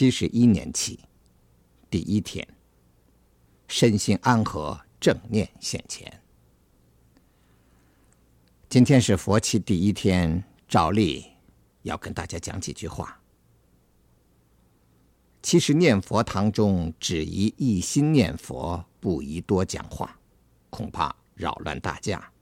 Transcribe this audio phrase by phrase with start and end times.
[0.00, 0.98] 七十一年起，
[1.90, 2.48] 第一天，
[3.68, 6.22] 身心安和，正念现前。
[8.70, 11.26] 今天是佛七第一天，照例
[11.82, 13.20] 要跟大家讲几句话。
[15.42, 20.18] 其实念佛堂中只宜一心念佛，不宜多讲话，
[20.70, 22.32] 恐怕扰乱大家。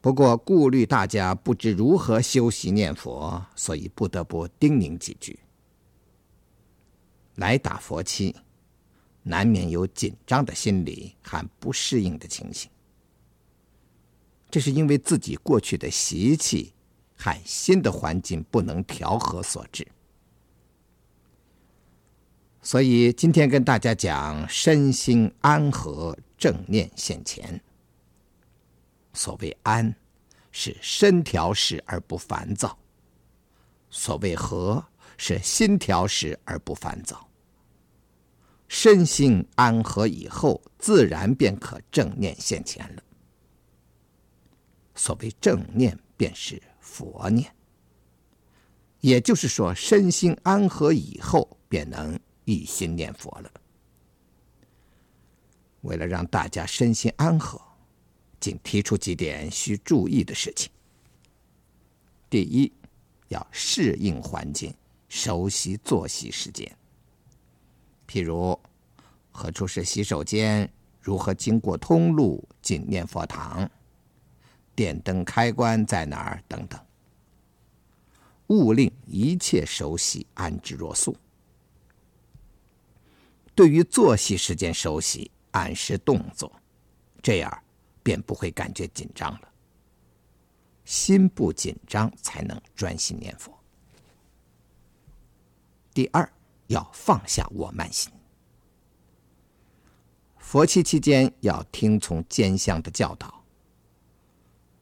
[0.00, 5.38] 不过顾虑大家不知如何修习念佛，所以不得不叮咛几句。
[7.34, 8.34] 来打佛七，
[9.22, 12.70] 难免有紧张的心理和不适应的情形，
[14.50, 16.72] 这是因为自己过去的习气
[17.16, 19.86] 和新的环境不能调和所致。
[22.62, 27.60] 所以今天跟大家讲身心安和，正念现前。
[29.12, 29.94] 所谓安，
[30.52, 32.68] 是身调适而不烦躁；
[33.90, 34.84] 所谓和，
[35.16, 37.28] 是心调适而不烦躁。
[38.68, 43.02] 身心安和以后，自然便可正念现前了。
[44.94, 47.50] 所谓正念，便是佛念。
[49.00, 53.50] 也就是说，身心安和以后，便能一心念佛了。
[55.82, 57.67] 为了让大家身心安和。
[58.40, 60.70] 仅提出几点需注意的事情。
[62.30, 62.72] 第一，
[63.28, 64.74] 要适应环境，
[65.08, 66.70] 熟悉作息时间。
[68.06, 68.58] 譬如，
[69.30, 70.70] 何处是洗手间？
[71.00, 73.68] 如何经过通路进念佛堂？
[74.74, 76.42] 电灯开关在哪儿？
[76.46, 76.78] 等等，
[78.48, 81.16] 务令一切熟悉，安之若素。
[83.54, 86.52] 对于作息时间熟悉，按时动作，
[87.22, 87.62] 这样。
[88.08, 89.48] 便不会感觉紧张了。
[90.86, 93.54] 心不紧张，才能专心念佛。
[95.92, 96.26] 第二，
[96.68, 98.10] 要放下我慢心。
[100.38, 103.44] 佛七期间要听从监香的教导，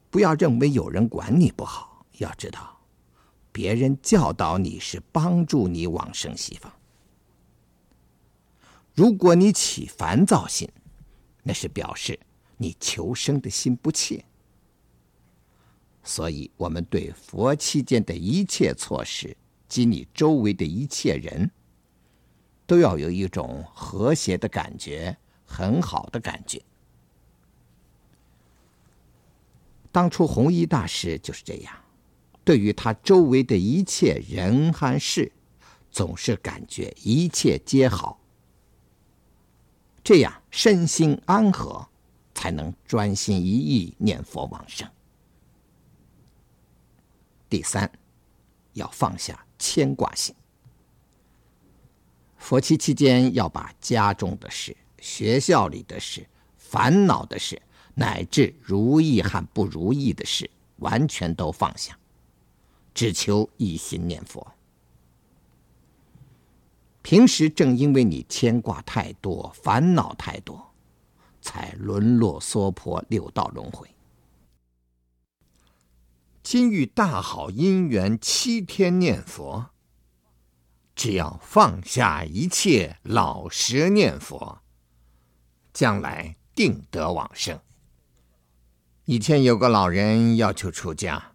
[0.09, 2.05] 不要认为有人管你不好。
[2.19, 2.79] 要知道，
[3.51, 6.71] 别人教导你是帮助你往生西方。
[8.93, 10.71] 如果你起烦躁心，
[11.43, 12.17] 那是表示。
[12.57, 14.25] 你求生的心不切，
[16.03, 19.37] 所以我们对佛期间的一切措施
[19.69, 21.51] 及你周围的一切人，
[22.65, 26.61] 都要有一种和谐的感觉，很好的感觉。
[29.91, 31.73] 当初弘一大师就是这样，
[32.43, 35.31] 对于他周围的一切人和事，
[35.91, 38.19] 总是感觉一切皆好，
[40.03, 41.87] 这样身心安和。
[42.37, 44.87] 才能专心一意念佛往生。
[47.49, 47.91] 第三，
[48.73, 50.35] 要放下牵挂心。
[52.37, 56.27] 佛七期间要把家中的事、学校里的事、
[56.57, 57.59] 烦恼的事，
[57.95, 61.97] 乃至如意和不如意的事，完全都放下，
[62.93, 64.45] 只求一心念佛。
[67.01, 70.66] 平时正因为你牵挂太多，烦恼太多。
[71.47, 73.89] 才沦落娑婆六道轮回。
[76.43, 79.69] 今遇大好因缘，七天念佛，
[80.93, 84.59] 只要放下一切，老实念佛，
[85.71, 87.57] 将来定得往生。
[89.05, 91.31] 以前有个老人要求出家，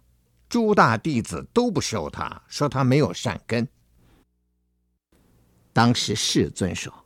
[0.47, 3.67] 诸大弟子都不收他，说他没有善根。
[5.73, 7.02] 当时世尊说。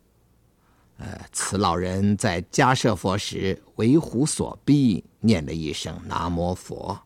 [0.98, 7.00] 呃，此老人在迦叶佛时为虎所逼，念了一声南无佛。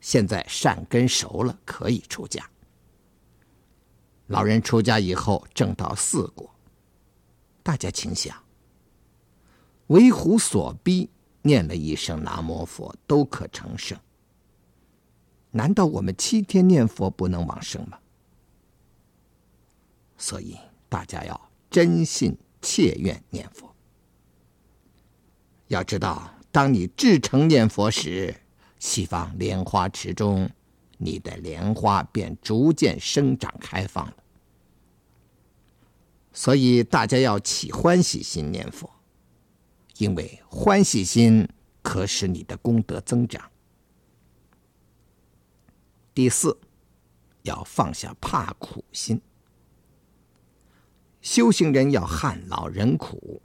[0.00, 2.48] 现在善根熟了，可以出家。
[4.28, 6.48] 老人出家以后证到四果，
[7.64, 8.36] 大家请想：
[9.88, 11.10] 为虎所逼，
[11.42, 13.98] 念了一声南无佛，都可成圣。
[15.50, 17.98] 难道我们七天念佛不能往生吗？
[20.16, 20.56] 所以
[20.88, 22.38] 大家要真信。
[22.62, 23.74] 切愿念佛。
[25.66, 28.34] 要知道，当你至诚念佛时，
[28.78, 30.48] 西方莲花池中，
[30.98, 34.16] 你的莲花便逐渐生长开放了。
[36.32, 38.88] 所以大家要起欢喜心念佛，
[39.98, 41.48] 因为欢喜心
[41.82, 43.50] 可使你的功德增长。
[46.14, 46.58] 第四，
[47.42, 49.20] 要放下怕苦心。
[51.22, 53.40] 修行人要旱劳人苦，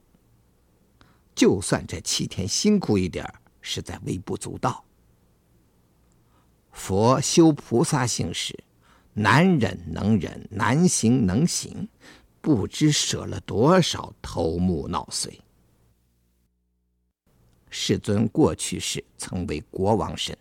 [1.35, 3.23] 就算这七天辛苦一点，
[3.61, 4.83] 实在微不足道。
[6.71, 8.57] 佛修菩萨行时，
[9.13, 11.87] 难忍能忍，难行能行，
[12.41, 15.39] 不知舍了多少头目脑髓。
[17.69, 20.35] 世尊过去世曾为国王身，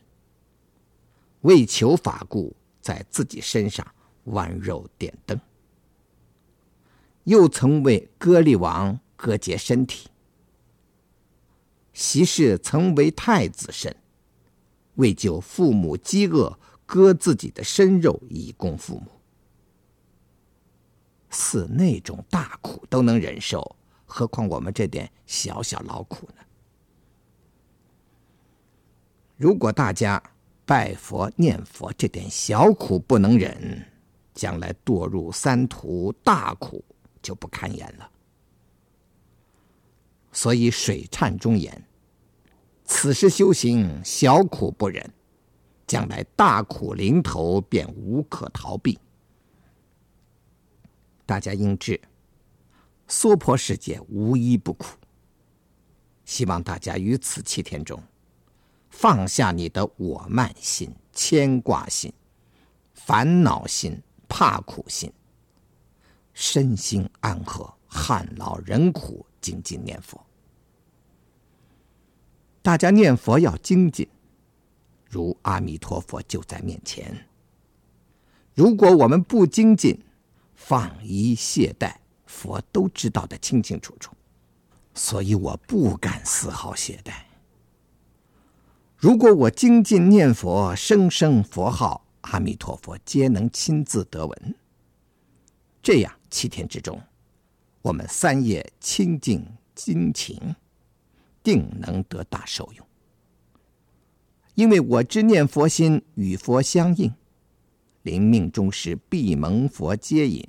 [1.42, 3.86] 为求法故，在自己身上
[4.24, 5.36] 剜肉点灯；
[7.26, 10.08] 又曾为歌利王割截身体，
[11.92, 13.94] 席氏曾为太子身，
[14.96, 16.58] 为救父母饥饿。
[16.88, 19.10] 割自己的身肉以供父母，
[21.30, 23.74] 似那种大苦都能忍受，
[24.04, 26.44] 何况我们这点小小劳苦呢？
[29.36, 30.22] 如果大家
[30.64, 33.84] 拜佛念佛这点小苦不能忍，
[34.32, 36.84] 将来堕入三途大苦
[37.26, 38.08] 就不堪言了。
[40.30, 41.84] 所以水忏中言
[42.86, 45.12] ：“此时修行，小苦不忍。”
[45.88, 48.98] 将来大苦临头，便无可逃避。
[51.24, 52.00] 大家应知，
[53.06, 54.96] 娑婆世界无一不苦。
[56.24, 58.02] 希望大家于此七天中，
[58.90, 62.12] 放下你的我慢心、牵挂心、
[62.92, 65.12] 烦恼心、怕苦心，
[66.36, 70.22] 身心安和，旱劳忍苦，精进念佛。
[72.60, 74.06] 大家念佛要精进。
[75.08, 77.26] 如阿弥陀佛就在面前，
[78.54, 79.98] 如果我们不精进，
[80.54, 81.94] 放逸懈怠，
[82.26, 84.12] 佛都知道的清清楚楚。
[84.92, 87.12] 所以我不敢丝毫懈怠。
[88.98, 94.54] 如果我精进念佛，声声佛号，阿弥陀佛皆能亲自得闻。
[95.82, 97.00] 这样七天之中，
[97.80, 99.42] 我们三业清净
[99.74, 100.38] 精勤，
[101.42, 102.86] 定能得大受用。
[104.54, 107.10] 因为我知念佛心与佛相应，
[108.02, 110.46] 临命终时必蒙佛接引，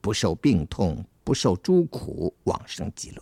[0.00, 3.20] 不受病痛，不受诸苦，往生极乐。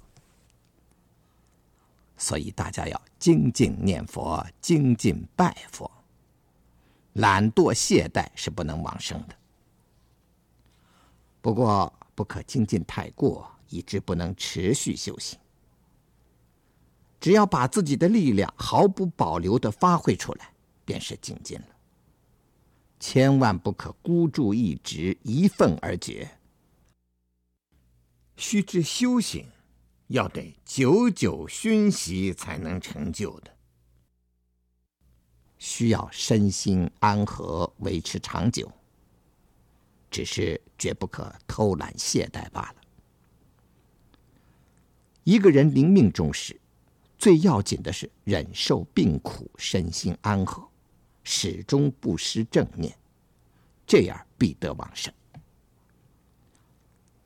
[2.19, 5.91] 所以大家要精进念佛，精进拜佛。
[7.14, 9.38] 懒惰懈怠是不能往生的。
[11.49, 15.39] 不过不可精进太过，以致不能持续修行。
[17.19, 20.53] 只要把自己的力量毫不保留的发挥出来，
[20.85, 21.67] 便是精进了。
[23.00, 26.31] 千万不可孤注一掷，一奋而绝。
[28.37, 29.47] 须知修行
[30.09, 33.51] 要得久久熏习才能成就的，
[35.56, 38.71] 需要身心安和，维持长久。
[40.10, 42.75] 只是绝不可偷懒懈怠罢了。
[45.25, 46.58] 一个人临命终时，
[47.19, 50.66] 最要紧的是忍受病苦，身心安和，
[51.22, 52.96] 始终不失正念，
[53.87, 55.12] 这样必得往生。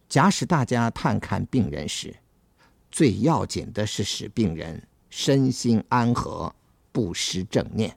[0.09, 2.15] 假使大家探看病人时，
[2.91, 6.55] 最要紧的是使病人身心安和，
[6.91, 7.97] 不失正念，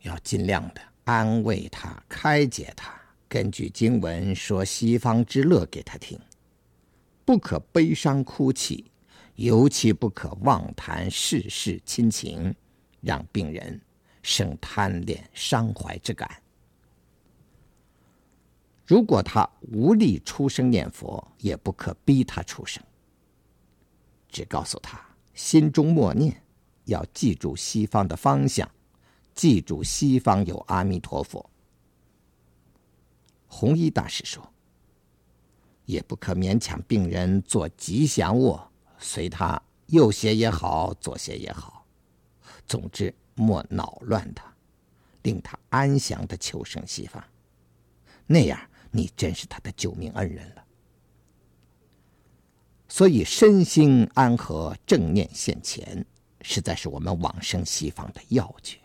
[0.00, 3.00] 要尽量的安慰他、开解他，
[3.32, 6.20] 根据经文说西方之乐给他听，
[7.24, 8.84] 不可悲伤哭泣。
[9.36, 12.54] 尤其不可妄谈世事亲情，
[13.00, 13.80] 让病人
[14.22, 16.30] 生贪恋伤怀之感。
[18.84, 22.84] 如果他无力出声念佛，也不可逼他出声，
[24.28, 25.02] 只告诉他
[25.32, 26.42] 心中默念，
[26.84, 28.70] 要记住西方的方向，
[29.34, 31.48] 记住西方有阿弥陀佛。
[33.54, 34.42] 弘一大师说，
[35.84, 38.72] 也不可勉强病人做吉祥卧。
[38.98, 41.86] 随他右斜也好，左斜也好，
[42.66, 44.50] 总之莫恼乱他，
[45.22, 47.22] 令他安详的求生西方。
[48.26, 48.58] 那样
[48.90, 50.64] 你真是他的救命恩人了。
[52.88, 56.04] 所以身心安和，正念现前，
[56.40, 58.78] 实在是我们往生西方的要诀。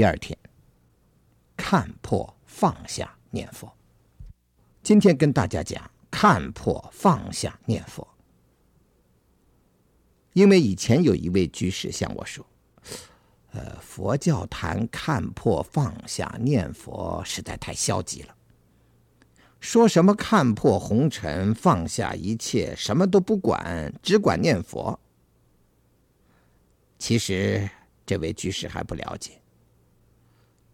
[0.00, 0.34] 第二天，
[1.58, 3.70] 看破放下念佛。
[4.82, 8.08] 今天跟大家讲看破放下念佛。
[10.32, 12.46] 因为以前有一位居士向我说
[13.52, 18.34] ：“呃，佛教谈看破放下念佛，实在太消极了。
[19.60, 24.98] 说什么看破红尘，放下一切，什么都不管，只管念佛。”
[26.98, 27.68] 其实，
[28.06, 29.38] 这位居士还不了解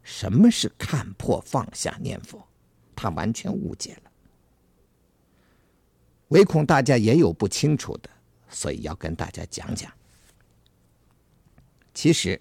[0.06, 2.40] 什么是看破放下念佛，
[2.94, 4.10] 他完全误解了。
[6.28, 8.10] 唯恐大家也有不清楚的。
[8.48, 9.92] 所以要跟大家讲讲，
[11.92, 12.40] 其实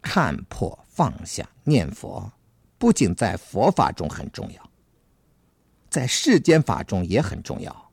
[0.00, 2.32] 看破放下念佛，
[2.78, 4.70] 不仅在佛法中很重要，
[5.90, 7.92] 在世间法中也很重要。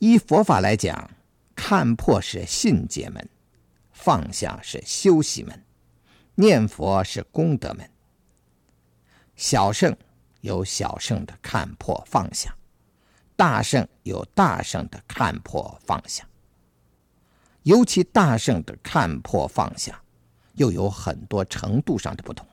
[0.00, 1.08] 依佛法来讲，
[1.54, 3.26] 看破是信解门，
[3.92, 5.64] 放下是修习门，
[6.34, 7.88] 念佛是功德门。
[9.36, 9.96] 小圣
[10.40, 12.56] 有小圣的看破放下。
[13.36, 16.24] 大圣有大圣的看破放下，
[17.64, 20.00] 尤其大圣的看破放下，
[20.52, 22.46] 又有很多程度上的不同。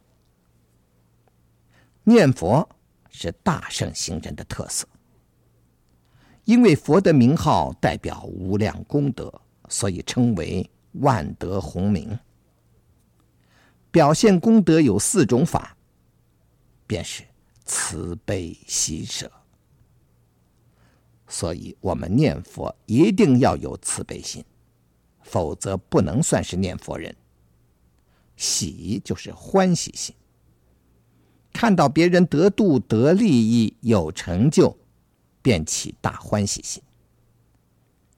[2.03, 2.67] 念佛
[3.11, 4.87] 是大圣行人的特色，
[6.45, 9.31] 因为佛的名号代表无量功德，
[9.69, 12.17] 所以称为万德洪名。
[13.91, 15.75] 表现功德有四种法，
[16.87, 17.23] 便是
[17.65, 19.29] 慈悲喜舍。
[21.27, 24.43] 所以，我们念佛一定要有慈悲心，
[25.21, 27.15] 否则不能算是念佛人。
[28.35, 30.15] 喜就是欢喜心，
[31.53, 34.75] 看到别人得度、得利益、有成就，
[35.41, 36.81] 便起大欢喜心。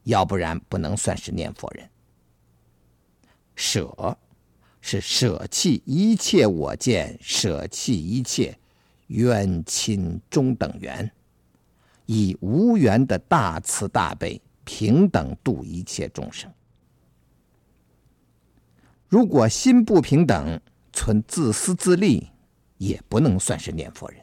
[0.03, 1.89] 要不然不能算是念佛人。
[3.55, 4.17] 舍
[4.85, 8.59] 是舍弃一切我见，舍弃一切
[9.07, 11.09] 冤亲中等缘。
[12.05, 16.51] 以无缘的大慈大悲，平等度一切众生。
[19.07, 20.59] 如果心不平等，
[20.91, 22.27] 存自私自利，
[22.77, 24.19] 也不能算是念佛人。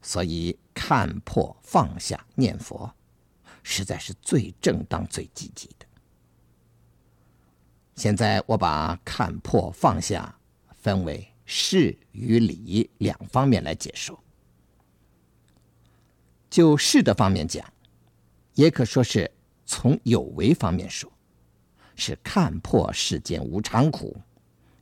[0.00, 2.94] 所以看破放下念佛，
[3.64, 5.68] 实在是最正当、最积极。
[7.98, 10.32] 现在我把看破放下
[10.76, 14.16] 分为事与理两方面来解说。
[16.48, 17.66] 就事的方面讲，
[18.54, 19.28] 也可说是
[19.66, 21.10] 从有为方面说，
[21.96, 24.16] 是看破世间无常苦，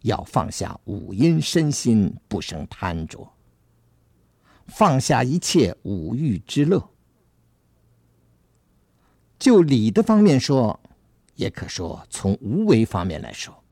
[0.03, 3.27] 要放下五阴身心，不生贪着，
[4.67, 6.87] 放下一切五欲之乐。
[9.39, 10.79] 就理的方面说，
[11.37, 13.63] 也可说从无为方面来说，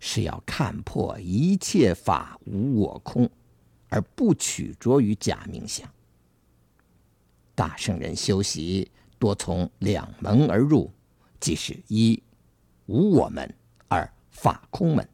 [0.00, 3.28] 是要看破一切法无我空，
[3.88, 5.88] 而不取着于假名相。
[7.54, 10.90] 大圣人修习多从两门而入，
[11.38, 12.20] 即是一
[12.86, 13.54] 无我门，
[13.88, 15.08] 二法空门。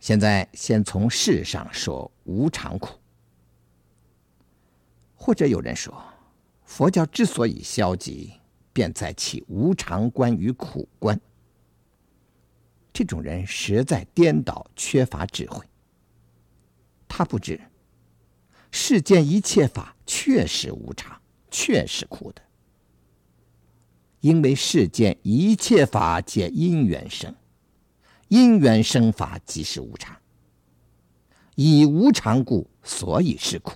[0.00, 2.98] 现在先从事上说无常苦，
[5.14, 6.02] 或者有人说，
[6.64, 8.32] 佛教之所以消极，
[8.78, 11.20] 便在其无常观与苦观。
[12.92, 15.66] 这种人实在颠倒，缺乏智慧。
[17.08, 17.60] 他不知。
[18.70, 21.20] 世间一切法确实无常，
[21.50, 22.40] 确实苦的。
[24.20, 27.34] 因为世间一切法皆因缘生，
[28.28, 30.16] 因缘生法即是无常。
[31.56, 33.74] 以无常故，所以是苦。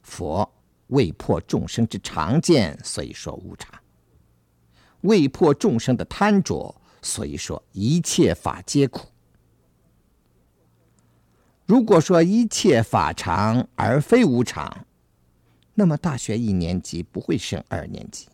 [0.00, 0.50] 佛
[0.94, 3.68] 未破众生之常见，所以说无常；
[5.00, 9.08] 未破众生的贪着，所以说一切法皆苦。
[11.66, 14.86] 如果说一切法常而非无常，
[15.74, 18.28] 那么大学一年级不会升二年级，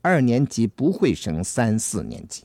[0.00, 2.44] 二年级不会升三四年级。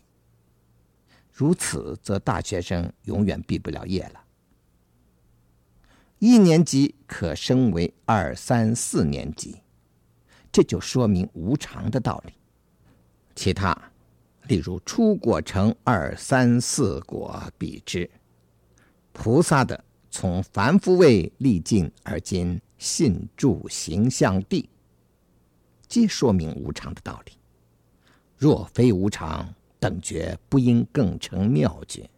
[1.32, 4.22] 如此，则大学生永远毕不了业了。
[6.20, 9.61] 一年级可升为二三四年级，
[10.52, 12.34] 这就说明无常的道理。
[13.36, 13.76] 其他，
[14.48, 18.10] 例如出果成二三四果比之，
[19.12, 19.84] 菩萨的。
[20.14, 24.68] 从凡夫位历尽而今信住形象地，
[25.88, 27.32] 皆说明无常的道理。
[28.36, 29.48] 若非无常，
[29.80, 32.10] 等觉不应更成妙觉。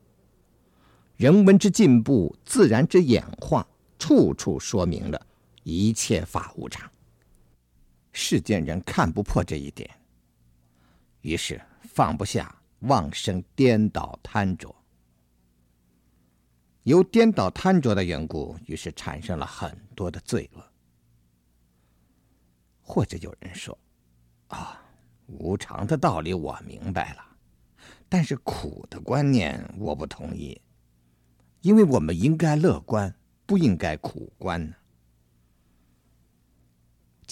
[1.18, 3.68] 人文之进步，自然之演化，
[4.00, 5.28] 处处说明了
[5.62, 6.90] 一切法无常。
[8.14, 9.90] 世间人看不破这一点，
[11.22, 14.74] 于是放不下，妄生颠倒贪着。
[16.84, 20.64] 由颠倒贪着的缘故，于是产生了很多的罪恶。
[22.82, 23.78] 或者有人说
[24.50, 24.80] ：“啊，
[25.26, 27.26] 无常的道理我明白了，
[28.08, 30.62] 但是苦的观念我不同意，
[31.62, 33.16] 因为我们应该乐观，
[33.46, 34.76] 不应该苦观呢。”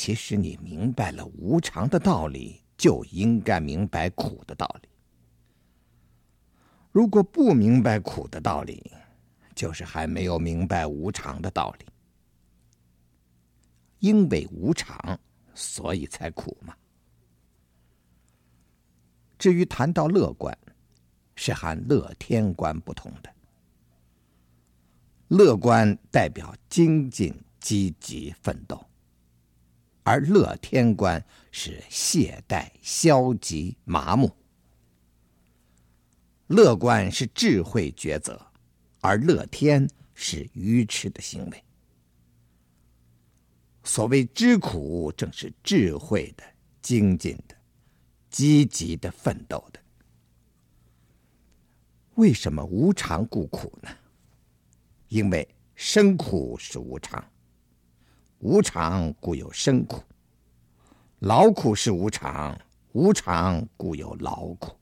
[0.01, 4.89] 其实你明白了无常的道理，就应该明白苦的道理。
[6.91, 8.91] 如果不明白苦的道理，
[9.53, 11.85] 就是还没有明白无常的道理。
[13.99, 15.19] 因为无常，
[15.53, 16.75] 所以才苦嘛。
[19.37, 20.57] 至于谈到乐观，
[21.35, 23.31] 是和乐天观不同的。
[25.27, 28.83] 乐观代表精进、积极、奋斗。
[30.03, 34.31] 而乐天观是懈怠、消极、麻木。
[36.47, 38.39] 乐观是智慧抉择，
[38.99, 41.63] 而乐天是愚痴的行为。
[43.83, 46.43] 所谓知苦，正是智慧的、
[46.81, 47.55] 精进的、
[48.29, 49.79] 积极的、奋斗的。
[52.15, 53.89] 为什么无常故苦呢？
[55.07, 57.30] 因为生苦是无常。
[58.41, 60.01] 无常故有生苦，
[61.19, 62.59] 劳苦是无常，
[62.91, 64.75] 无常故有劳苦。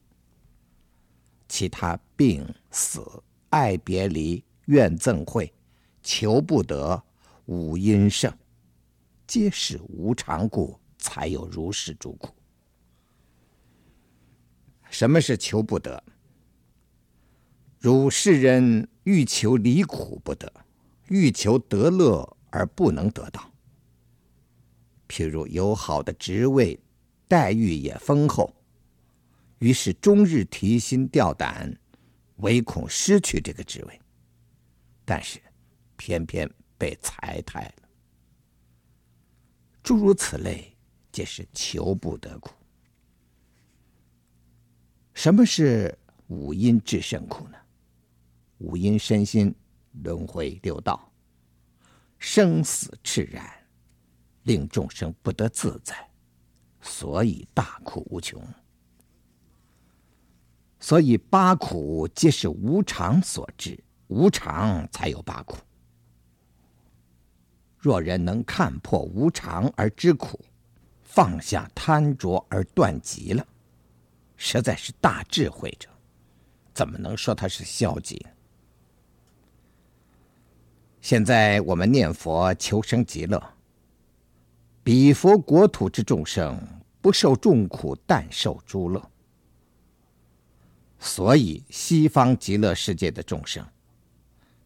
[1.49, 3.03] 其他病死、
[3.49, 5.53] 爱别离、怨憎会、
[6.01, 7.03] 求不得、
[7.47, 8.33] 五阴盛，
[9.27, 12.33] 皆是无常故，才有如是诸苦。
[14.89, 16.01] 什么是求不得？
[17.77, 20.49] 如世人欲求离苦不得，
[21.09, 23.49] 欲求得乐而不能得到。
[25.09, 26.79] 譬如有好的职位，
[27.27, 28.55] 待遇也丰厚，
[29.57, 31.75] 于是终日提心吊胆，
[32.37, 34.01] 唯恐失去这个职位，
[35.03, 35.41] 但是
[35.97, 37.89] 偏偏被裁汰了。
[39.81, 40.77] 诸如此类，
[41.11, 42.51] 皆是求不得苦。
[45.15, 47.57] 什么是五阴炽盛苦呢？
[48.59, 49.53] 五阴身心
[50.03, 51.11] 轮回六道，
[52.19, 53.58] 生死炽然。
[54.50, 56.09] 令众生不得自在，
[56.81, 58.42] 所以大苦无穷。
[60.79, 65.57] 所以八苦皆是无常所致，无常才有八苦。
[67.77, 70.44] 若人能看破无常而知苦，
[71.03, 73.46] 放下贪着而断集了，
[74.35, 75.88] 实在是大智慧者，
[76.74, 78.25] 怎么能说他是消极？
[81.01, 83.58] 现在我们念佛求生极乐。
[84.83, 86.59] 彼佛国土之众生，
[87.01, 89.11] 不受众苦，但受诸乐。
[91.00, 93.65] 所以西方极乐世界的众生，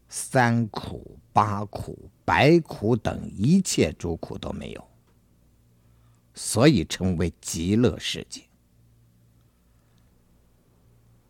[0.09, 4.87] 三苦、八苦、百苦等一切诸苦都没有，
[6.33, 8.41] 所以称为极乐世界。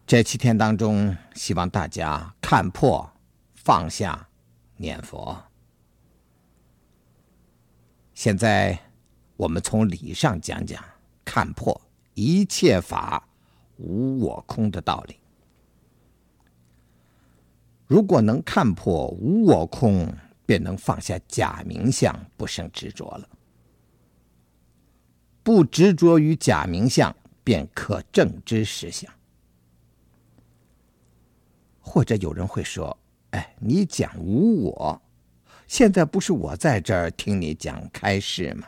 [0.05, 3.09] 这七天当中，希望大家看破、
[3.55, 4.27] 放下、
[4.77, 5.41] 念佛。
[8.23, 8.79] 现在，
[9.35, 10.81] 我们从理上讲讲，
[11.25, 11.81] 看破
[12.13, 13.27] 一切法
[13.75, 15.17] 无我空的道理。
[17.85, 20.07] 如果能看破无我空，
[20.45, 23.27] 便能放下假名相，不生执着了。
[25.43, 29.13] 不执着于假名相，便可证知实相。
[31.81, 32.97] 或者有人会说
[33.31, 35.01] ：“哎，你讲无我。”
[35.67, 38.67] 现在不是我在这儿听你讲开示吗？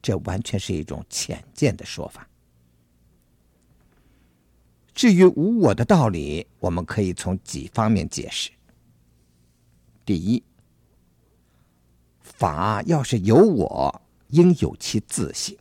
[0.00, 2.28] 这完全是一种浅见的说法。
[4.94, 8.50] 至于无我的道理，我们可以从几方面解释。
[10.04, 10.42] 第一，
[12.20, 15.56] 法要是有我，应有其自性。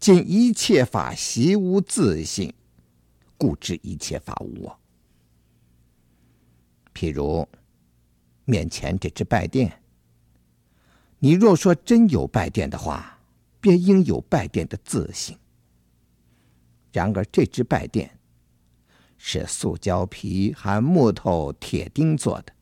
[0.00, 2.52] 尽一切法习无自性，
[3.36, 4.78] 故知一切法无我。
[6.94, 7.46] 譬如。
[8.44, 9.80] 面前这只拜殿，
[11.18, 13.18] 你若说真有拜殿的话，
[13.60, 15.38] 便应有拜殿的自性。
[16.92, 18.18] 然而这只拜殿
[19.16, 22.52] 是塑胶皮和木头、铁钉做的，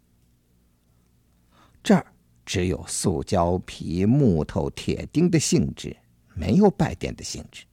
[1.83, 2.07] 这儿
[2.47, 5.97] 只有塑胶皮、木头、铁钉的性质，
[6.35, 7.65] 没有拜殿的性质。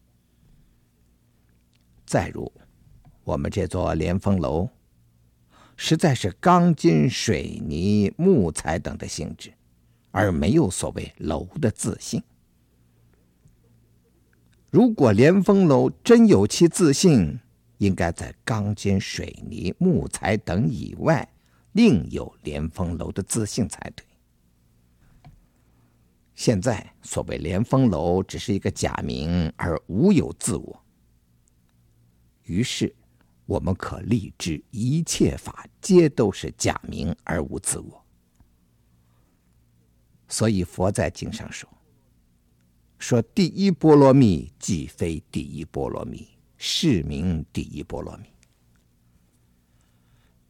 [2.06, 2.52] 再如，
[3.24, 4.68] 我们这座莲峰楼。
[5.82, 9.54] 实在是钢筋、水泥、木材等的性质，
[10.12, 12.22] 而没有所谓楼的自信。
[14.70, 17.40] 如果莲峰楼真有其自信，
[17.78, 21.26] 应该在钢筋、水泥、木材等以外，
[21.72, 24.06] 另有连峰楼的自信才对。
[26.36, 30.84] 现在所谓连峰楼只是一个假名，而无有自我。
[32.44, 32.94] 于是，
[33.50, 38.06] 我们可立志一切法皆都是假名而无自我。
[40.28, 41.68] 所以佛在经上说
[43.00, 46.28] ：“说第一波罗蜜即非第一波罗蜜，
[46.60, 48.30] 是名第一波罗蜜。”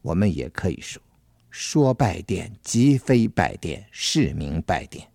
[0.03, 1.01] 我们也可以说
[1.49, 5.09] ：“说拜殿即非拜殿，是名拜殿。”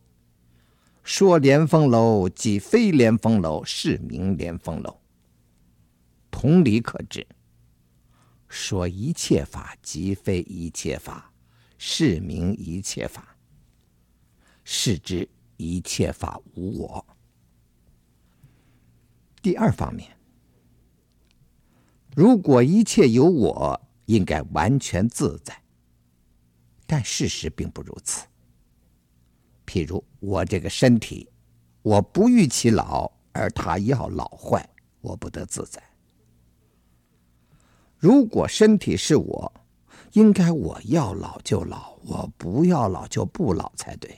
[1.05, 4.99] 说连峰楼即非连峰楼，是名连峰楼。
[6.31, 7.27] 同理可知，
[8.55, 11.33] 说一切法即非一切法，
[11.77, 13.37] 是名一切法。
[14.63, 17.05] 是指一切法无我。
[19.43, 20.17] 第二方面，
[22.15, 25.61] 如果一切有我，应该完全自在，
[26.87, 28.25] 但事实并不如此。
[29.67, 31.29] 譬如我这个身体，
[31.83, 34.67] 我不欲其老，而他要老坏，
[35.01, 35.83] 我不得自在。
[38.05, 39.51] 如果身体是我，
[40.13, 44.15] 应该我要老就老，我不要老就不老才对。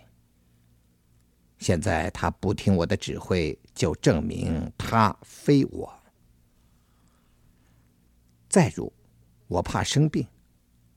[1.58, 5.88] 现在他不听我的指挥，就证明他非我。
[8.48, 8.92] 再如，
[9.46, 10.26] 我怕生病，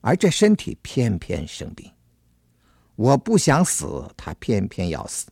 [0.01, 1.87] 而这身体偏偏生病。
[2.95, 5.27] 我不想死，他偏偏要死。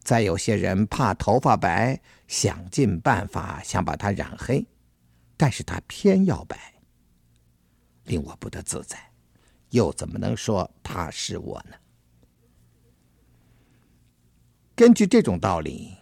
[0.00, 1.96] 再有些人怕头发白，
[2.26, 4.66] 想尽办法想把它染黑，
[5.36, 6.74] 但是他偏要摆，
[8.04, 8.98] 令我不得自在，
[9.70, 11.76] 又怎么能说他是我呢？
[14.74, 15.96] 根据这种道理，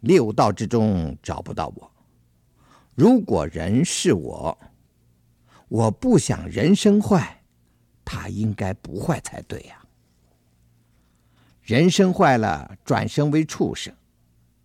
[0.00, 1.90] 六道之中找不到我。
[2.94, 4.58] 如果人是我，
[5.68, 7.42] 我不想人生坏。
[8.06, 9.82] 他应该不坏才对呀。
[11.62, 13.94] 人生坏了，转生为畜生，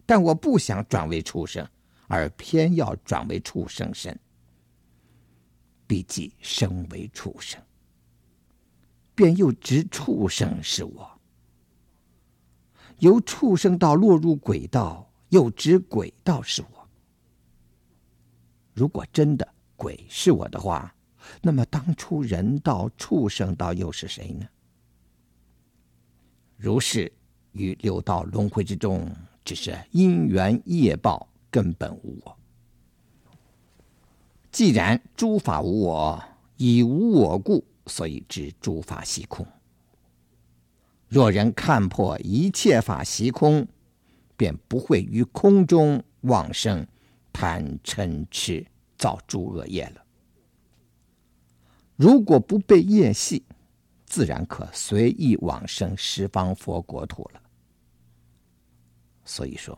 [0.05, 1.65] 但我不想转为畜生，
[2.09, 4.19] 而偏要转为畜生身，
[5.85, 7.61] 必即生为畜生，
[9.13, 11.07] 便又执畜生是我。
[12.97, 16.89] 由畜生道落入鬼道，又执鬼道是我。
[18.73, 20.93] 如果真的鬼是我的话，
[21.43, 24.47] 那么当初人道、畜生道又是谁呢？
[26.57, 27.13] 如是
[27.51, 32.37] 于六道轮回之中，只是因缘业报，根本无我。
[34.51, 36.23] 既然诸法无我，
[36.57, 39.45] 以无我故，所以知诸法悉空。
[41.07, 43.67] 若人看破一切法悉空，
[44.37, 46.85] 便不会于空中妄生
[47.33, 48.65] 贪嗔痴，
[48.97, 50.03] 造诸恶业了。
[51.95, 53.43] 如果不被业系，
[54.05, 57.41] 自然可随意往生十方佛国土了。
[59.25, 59.77] 所以说，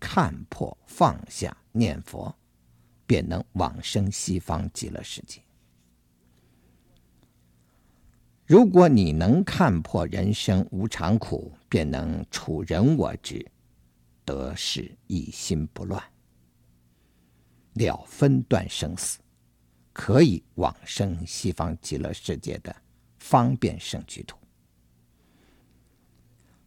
[0.00, 2.34] 看破放下念佛，
[3.06, 5.40] 便能往生西方极乐世界。
[8.46, 13.46] 如果你能看破人生无常苦，便能处人我之，
[14.24, 16.02] 得失一心不乱，
[17.74, 19.20] 了分段生死。
[19.92, 22.74] 可以往生西方极乐世界的
[23.18, 24.38] 方便胜居土。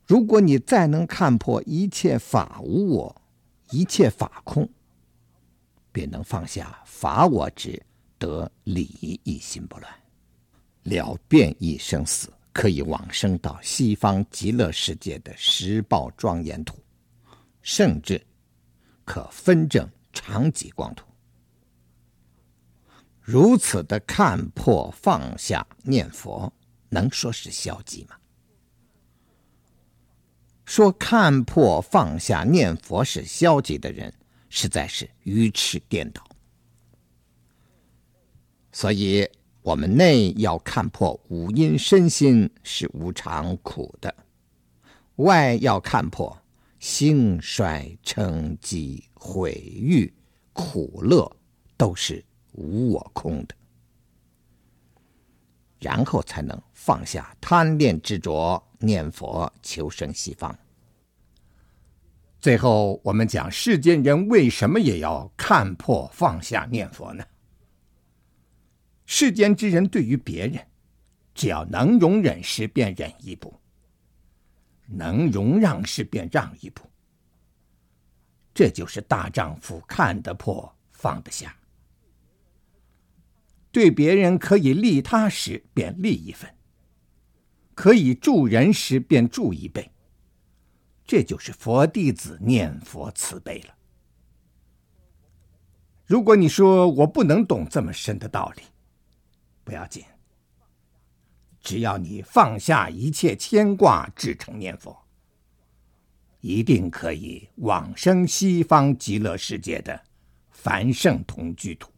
[0.06, 3.22] 如果你再能看破一切法无我，
[3.74, 4.70] 一切法空，
[5.92, 7.84] 便能放下法我执，
[8.20, 9.92] 得理一心不乱，
[10.84, 16.78] 了变一生死，可以往生到西方极乐世界的十报庄严土，
[17.64, 18.24] 甚至
[19.06, 21.08] 可分证常寂光土。
[23.20, 26.54] 如此的看破放下念佛，
[26.90, 28.16] 能说是消极吗？
[30.66, 34.14] 说看破放下念佛是消极的人，
[34.50, 36.24] 实在是愚痴颠倒。
[38.72, 39.28] 所以，
[39.62, 44.14] 我们内要看破五阴身心是无常苦的，
[45.18, 46.38] 外要看破
[46.80, 50.14] 兴衰成疾毁誉
[50.54, 51.30] 苦乐
[51.78, 52.24] 都是。
[52.56, 53.56] 无我空的，
[55.84, 60.58] 然后才能放下贪恋执着，念佛求生西方。
[62.40, 67.24] 最后，我们讲世间人为什么也要看破放下念佛呢？
[69.06, 70.66] 世间之人对于别人，
[71.36, 73.54] 只要能容忍时便忍一步，
[74.88, 76.90] 能容让时便让一步，
[78.54, 80.74] 这就是大丈夫看得破。
[81.04, 81.50] 放得下；
[83.74, 86.48] 对别人可以利他时，便利一分；
[87.74, 89.92] 可以助人时，便助一倍。
[91.04, 93.76] 这就是佛弟子念佛慈悲了。
[96.06, 98.62] 如果你说我不能懂这么深的道理，
[99.64, 100.04] 不要紧，
[101.60, 104.96] 只要你放下一切牵挂，至诚念佛。
[106.42, 110.00] 一定可以往生西方极乐世界的
[110.52, 111.93] 凡圣同居土。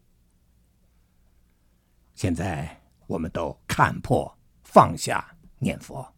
[2.16, 6.15] 现在我们都看破，放下，念佛。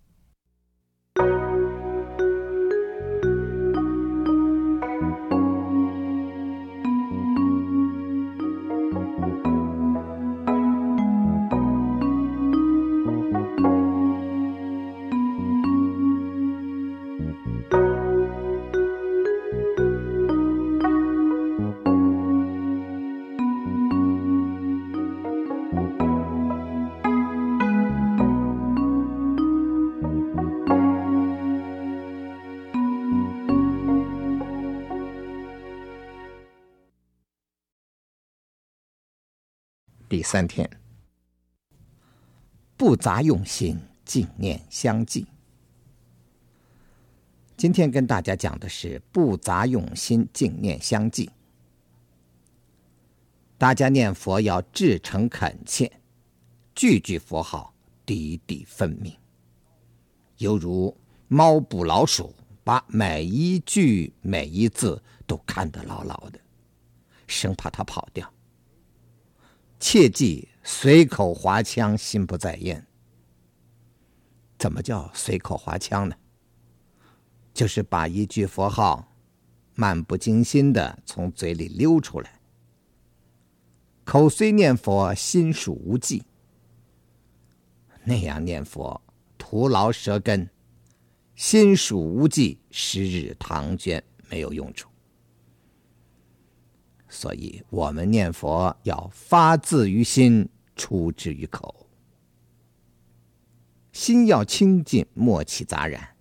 [40.30, 40.70] 三天，
[42.76, 45.26] 不杂用心，净念相继。
[47.56, 51.32] 今天跟大家讲的是不杂用心，净念相继。
[53.58, 55.90] 大家念佛要至诚恳切，
[56.76, 57.74] 句句佛号
[58.06, 59.18] 滴滴分明，
[60.40, 60.94] 犹如
[61.30, 62.36] 猫捕老鼠，
[62.66, 66.40] 把每一句每一字都看得牢牢的，
[67.28, 68.30] 生怕它跑掉。
[69.80, 72.86] 切记随口划枪，心不在焉。
[74.58, 76.16] 怎么叫随口划枪呢？
[77.54, 79.16] 就是把一句佛号
[79.76, 82.40] 漫不经心的从嘴里溜出来，
[84.04, 86.24] 口虽念佛，心属无记。
[88.04, 89.02] 那样念佛
[89.38, 90.50] 徒劳舌根，
[91.36, 94.90] 心属无记，十日唐捐，没有用处。
[97.10, 101.88] 所以我们念佛要发自于心，出之于口，
[103.92, 106.16] 心要清净，莫起杂染，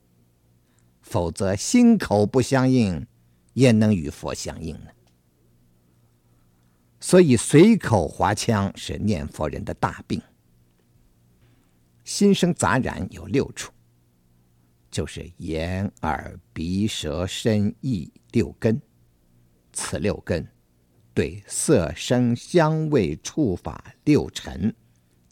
[1.02, 3.06] 否则心口不相应，
[3.54, 4.90] 焉能与佛相应呢？
[7.00, 10.22] 所以随口划枪是念佛人的大病。
[12.04, 13.72] 心生杂染有六处，
[14.90, 18.80] 就是眼、耳、鼻、舌、身、意六根，
[19.72, 20.48] 此六根。
[21.16, 24.76] 对色声香味触法六尘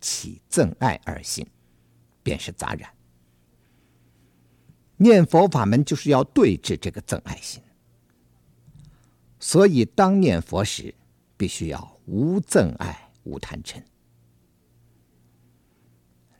[0.01, 1.47] 起憎爱二心，
[2.23, 2.91] 便是杂染。
[4.97, 7.63] 念佛法门就是要对治这个憎爱心，
[9.39, 10.95] 所以当念佛时，
[11.37, 13.83] 必须要无憎爱、无贪嗔。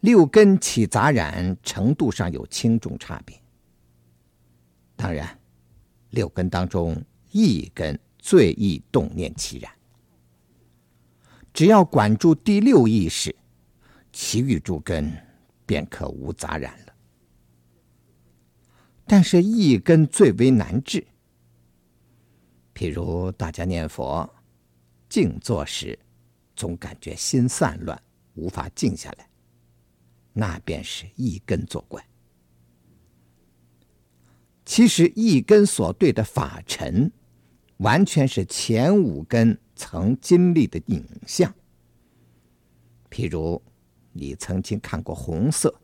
[0.01, 3.39] 六根起杂染程度上有轻重差别。
[4.97, 5.39] 当然，
[6.09, 8.01] 六根当中一根。
[8.25, 9.71] 最易动念起染，
[11.53, 13.37] 只要管住第六意识，
[14.15, 15.15] 其余诸根
[15.67, 16.95] 便可无杂染了。
[19.07, 21.07] 但是一根最为难治。
[22.75, 24.35] 譬如大家念佛，
[25.07, 25.99] 静坐时，
[26.57, 28.03] 总感觉心散乱，
[28.37, 29.29] 无法静下来，
[30.33, 32.03] 那便是一根作怪。
[34.65, 37.13] 其实一根所对的法尘。
[37.79, 41.53] 完全是前五根曾经历的影像。
[43.11, 43.61] 譬如，
[44.13, 45.75] 你曾经看过红色，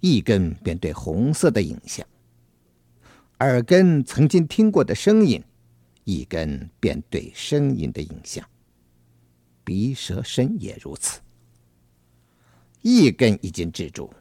[0.00, 2.04] 一根便对红色的影像；
[3.40, 5.42] 耳根曾经听过的声音，
[6.04, 8.44] 一根便对声音的影像；
[9.64, 11.20] 鼻、舌、身也如此。
[12.82, 14.12] 一根已经治住，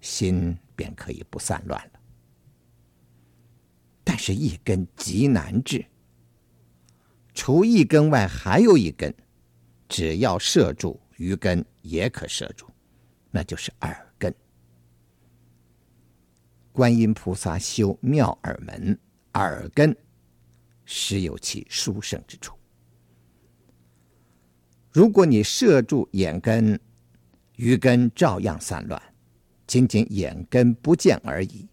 [0.00, 2.00] 心便可以不散乱了。
[4.02, 5.84] 但是一根极难治。
[7.34, 9.12] 除一根外，还有一根，
[9.88, 12.66] 只要摄住，鱼根也可摄住，
[13.30, 14.32] 那就是耳根。
[16.72, 18.98] 观音菩萨修妙耳门，
[19.34, 19.96] 耳根
[20.84, 22.56] 实有其殊胜之处。
[24.90, 26.78] 如果你摄住眼根，
[27.56, 29.00] 鱼根照样散乱，
[29.66, 31.68] 仅仅眼根不见而已；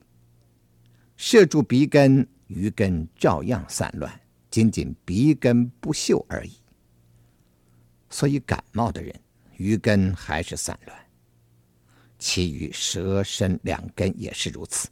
[1.17, 4.20] 摄住鼻根，鱼根照样散乱。
[4.51, 6.51] 仅仅鼻根不嗅而已，
[8.09, 9.17] 所以感冒的人
[9.55, 10.99] 鱼根还是散乱，
[12.19, 14.89] 其余舌身两根也是如此。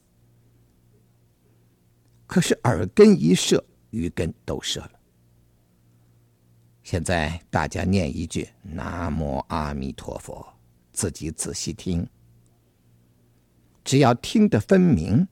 [2.26, 4.92] 可是耳根一摄，鱼根都摄了。
[6.84, 10.48] 现在大家念一句“南无阿弥陀佛”，
[10.94, 12.08] 自己仔细听。
[13.84, 15.28] 只要听得分明，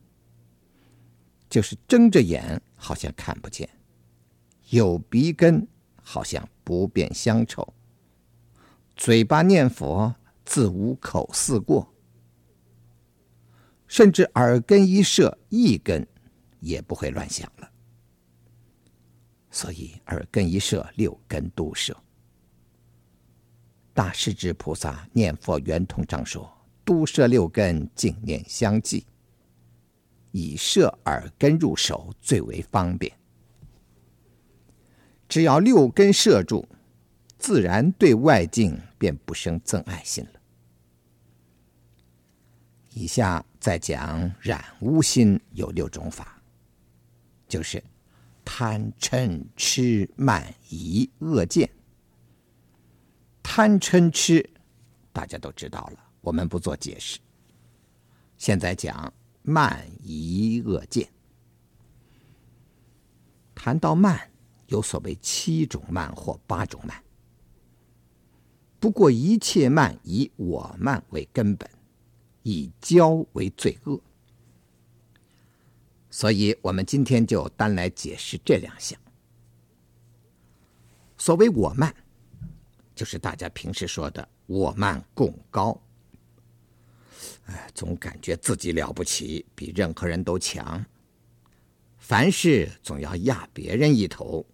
[1.49, 3.69] 就是睁着眼好像看不见，
[4.69, 5.65] 有鼻根
[6.01, 7.73] 好像不辨香臭，
[8.95, 11.93] 嘴巴念佛自无口似过，
[13.87, 16.05] 甚至耳根一摄，一根
[16.59, 17.71] 也不会乱想了。
[19.49, 21.95] 所以耳根一摄，六根都摄。
[23.93, 26.51] 大势至菩萨念佛圆通章说
[26.85, 29.05] ：“都摄六根，净念相继，
[30.31, 33.11] 以摄耳根入手最为方便。
[35.27, 36.67] 只要六根摄住，
[37.37, 40.39] 自然对外境便不生憎爱心了。”
[42.93, 46.41] 以下再讲染污心有六种法，
[47.47, 47.83] 就是。
[48.49, 51.69] 贪嗔痴慢疑恶见，
[53.43, 54.49] 贪嗔痴
[55.11, 57.19] 大家都知道了，我们不做解释。
[58.37, 61.05] 现在讲慢疑恶见。
[63.53, 64.31] 谈到慢，
[64.67, 67.03] 有所谓七种慢或八种慢。
[68.79, 71.69] 不过一切慢以我慢为根本，
[72.43, 73.99] 以骄为罪恶。
[76.09, 78.99] 所以，我们今天就单来解释这两项。
[81.17, 81.93] 所谓我慢，
[82.95, 85.79] 就是大家平时说的我慢贡高。
[87.45, 90.85] 哎，总感觉自己了不起，比任何人都强，
[91.97, 94.45] 凡事总要压别人一头，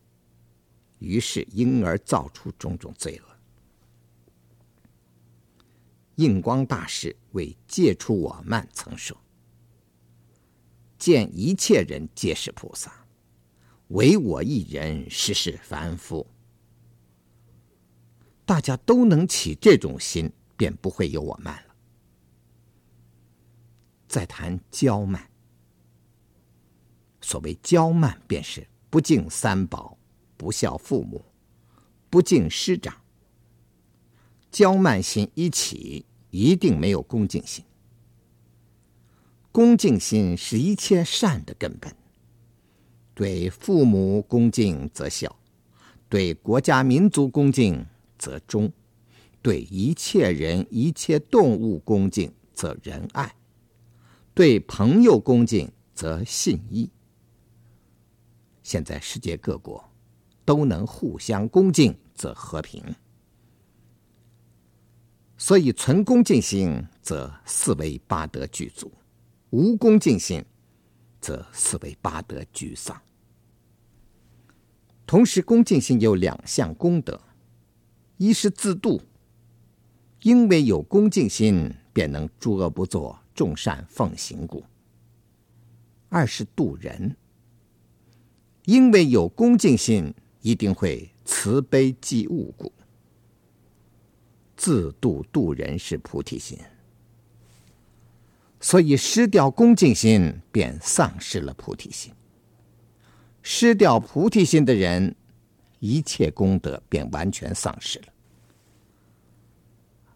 [1.03, 3.29] 于是因而造出种种罪恶。
[6.15, 9.17] 印光大师为戒除我慢，曾说。
[10.97, 13.05] 见一切人皆是菩萨，
[13.89, 16.25] 唯我一人实是凡夫。
[18.45, 21.75] 大家都能起这种心，便不会有我慢了。
[24.07, 25.29] 再谈骄慢，
[27.19, 29.97] 所谓骄慢，便是不敬三宝，
[30.43, 31.23] 不孝父母，
[32.09, 32.93] 不敬师长。
[34.51, 37.63] 骄慢心一起，一定没有恭敬心。
[39.53, 41.95] 恭敬心是一切善的根本。
[43.13, 45.33] 对父母恭敬则孝，
[46.09, 47.85] 对国家民族恭敬
[48.17, 48.69] 则忠，
[49.41, 53.33] 对一切人一切动物恭敬则仁爱，
[54.33, 56.89] 对朋友恭敬则信义。
[58.61, 59.92] 现在世界各国
[60.45, 62.83] 都能互相恭敬，则和平。
[65.37, 68.91] 所以存恭敬心，则四维八德具足。
[69.49, 70.43] 无恭敬心，
[71.19, 72.99] 则四维八德沮丧。
[75.05, 77.21] 同时，恭敬心有两项功德：
[78.17, 79.01] 一是自度，
[80.21, 84.63] 因为有恭敬心，便能诸恶不作，众善奉行故；
[86.09, 87.15] 二是度人，
[88.65, 92.71] 因为有恭敬心，一定会慈悲济物故。
[94.55, 96.59] 自度度人是菩提心。
[98.59, 102.13] 所以失掉恭敬心，便丧失了菩提心。
[103.41, 105.15] 失掉菩提心的人，
[105.79, 108.05] 一切功德便完全丧失了。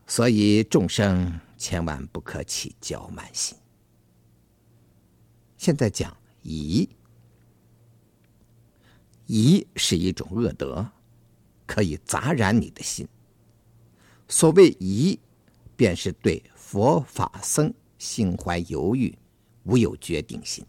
[0.06, 3.58] 所以众生千万不可起骄慢心。
[5.58, 6.88] 现在讲疑，
[9.28, 10.90] 疑是一种恶德，
[11.66, 13.08] 可以杂染你的心。
[14.28, 15.20] 所谓疑，
[15.76, 17.74] 便是对佛法僧。
[18.00, 19.18] 心怀犹豫，
[19.64, 20.64] 无有决定心，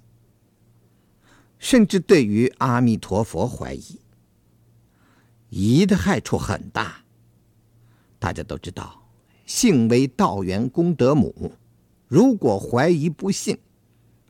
[1.59, 4.01] 甚至对于阿弥陀佛怀疑，
[5.51, 7.05] 疑的害处很大。
[8.19, 9.07] 大家都知道，
[9.45, 11.53] 信为道源功德母，
[12.07, 13.59] 如果怀疑不信，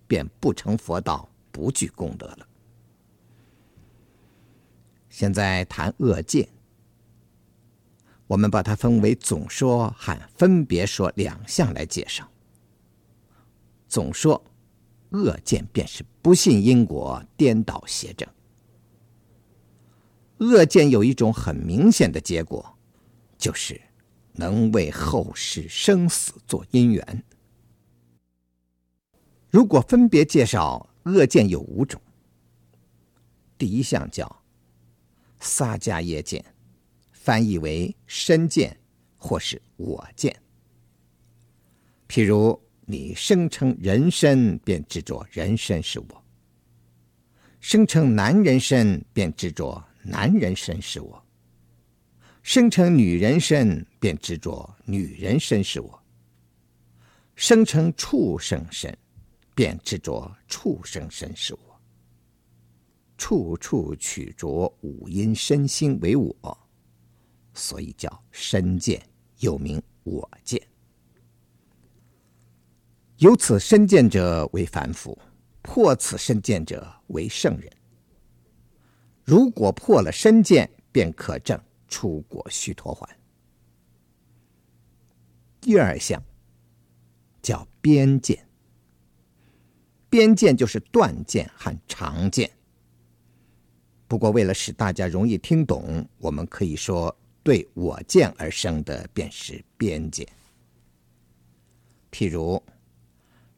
[0.09, 2.48] 便不成佛道，不具功德了。
[5.09, 6.49] 现在谈恶见，
[8.27, 12.29] 我们把它分为总说和分别说两项来介绍。
[13.88, 14.44] 总说，
[15.11, 18.29] 恶见便是不信因果、颠倒邪正。
[20.38, 22.77] 恶见有一种很明显的结果，
[23.38, 23.81] 就是
[24.33, 27.25] 能为后世生死做因缘。
[29.50, 32.00] 如果分别介绍恶见有五种，
[33.56, 34.42] 第一项叫
[35.41, 36.45] 萨迦耶见，
[37.13, 38.77] 翻译为身见
[39.17, 40.35] 或是我见，
[42.09, 42.61] 譬如。
[42.91, 46.07] 你声称人身，便执着人身是我；
[47.61, 51.23] 声称男人身，便执着男人身是我；
[52.43, 56.01] 生成女人身，便执着女人身是我；
[57.35, 58.97] 生成畜生身，
[59.55, 61.67] 便执着畜生身是我。
[63.19, 66.58] 处处取着五阴身心为我，
[67.52, 69.04] 所以叫身见，
[69.40, 70.62] 又名我见。
[73.16, 75.19] 有此身见者为凡夫，
[75.60, 77.71] 破此身见者为圣人。
[79.25, 83.19] 如果破了身见，便可证出果须陀还。
[85.60, 86.23] 第二项
[87.42, 88.48] 叫边见，
[90.08, 92.48] 边见就是断见和常见。
[94.09, 100.27] 不过为了使大家容易听懂，我们可以说对我见而生的便是边见。
[102.11, 102.61] 譬如。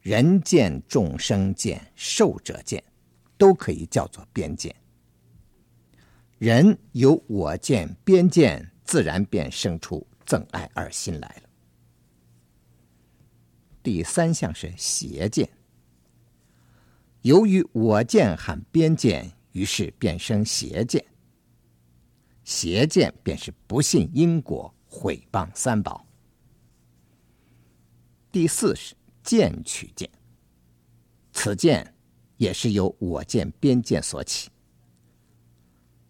[0.03, 2.83] 人见、众生见、寿者见，
[3.37, 4.75] 都可以叫做边见。
[6.39, 11.51] 人有我见、边见，自然便生出憎爱二心来了。
[13.83, 15.51] 第三项是邪见。
[17.21, 21.05] 由于我见和边见，于是便生邪见。
[22.45, 26.07] 邪见便是不信因果、毁谤三宝。
[28.33, 28.95] 第四是。
[29.23, 30.11] 见取见，
[31.31, 31.95] 此见
[32.39, 34.49] 也是由我见边见所起。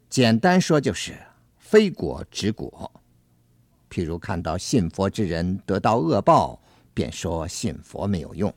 [0.08, 1.18] 简单说就是
[1.58, 2.90] 非果执果。
[3.90, 6.62] 譬如看到信佛之人得到恶报，
[6.94, 8.54] 便说信佛没有用。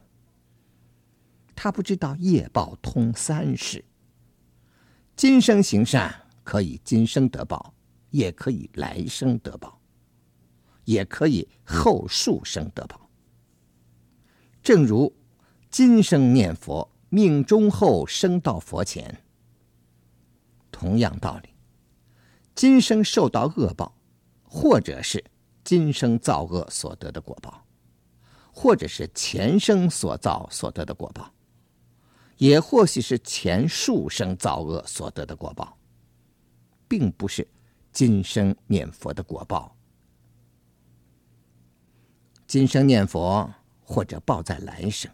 [1.55, 3.83] 他不知道业报通三世，
[5.15, 7.73] 今生行善可以今生得报，
[8.09, 9.79] 也可以来生得报，
[10.85, 13.09] 也可以后数生得报。
[14.61, 15.13] 正如
[15.69, 19.23] 今生念佛，命中后生到佛前。
[20.71, 21.49] 同样道理，
[22.55, 23.95] 今生受到恶报，
[24.43, 25.23] 或者是
[25.63, 27.65] 今生造恶所得的果报，
[28.51, 31.32] 或者是前生所造所得的果报，
[32.37, 35.77] 也或许是前数生造恶所得的果报，
[36.87, 37.47] 并不是
[37.91, 39.75] 今生念佛的果报。
[42.47, 43.53] 今生念佛。
[43.85, 45.11] 或者报在来生，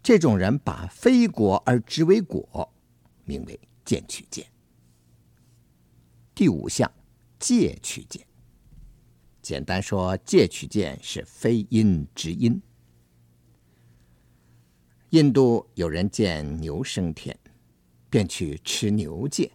[0.00, 2.72] 这种人把非果而执为果，
[3.24, 4.46] 名为见取见。
[6.36, 6.90] 第五项，
[7.40, 8.24] 戒取见。
[9.42, 12.62] 简单说，戒取见是非因执因。
[15.10, 17.38] 印度有人见牛升天，
[18.10, 19.50] 便去吃牛戒。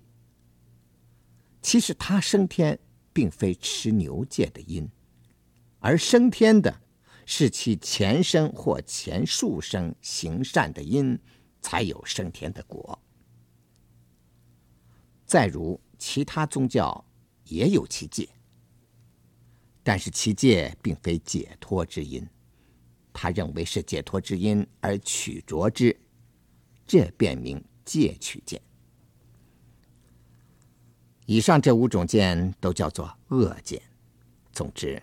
[1.62, 2.80] 其实他升天
[3.14, 4.89] 并非吃牛戒的因，
[5.80, 6.82] 而升天的。
[7.26, 11.18] 是其前生或前数生行善的因，
[11.62, 12.99] 才有升天的果。
[15.26, 17.06] 再如其他宗教
[17.45, 18.28] 也有其戒，
[19.84, 22.28] 但是其戒并非解脱之因，
[23.14, 25.95] 他认为是解脱之因而取着之，
[26.86, 28.61] 这便名戒取见。
[31.26, 33.82] 以上这五种见都叫做恶见。
[34.51, 35.01] 总之，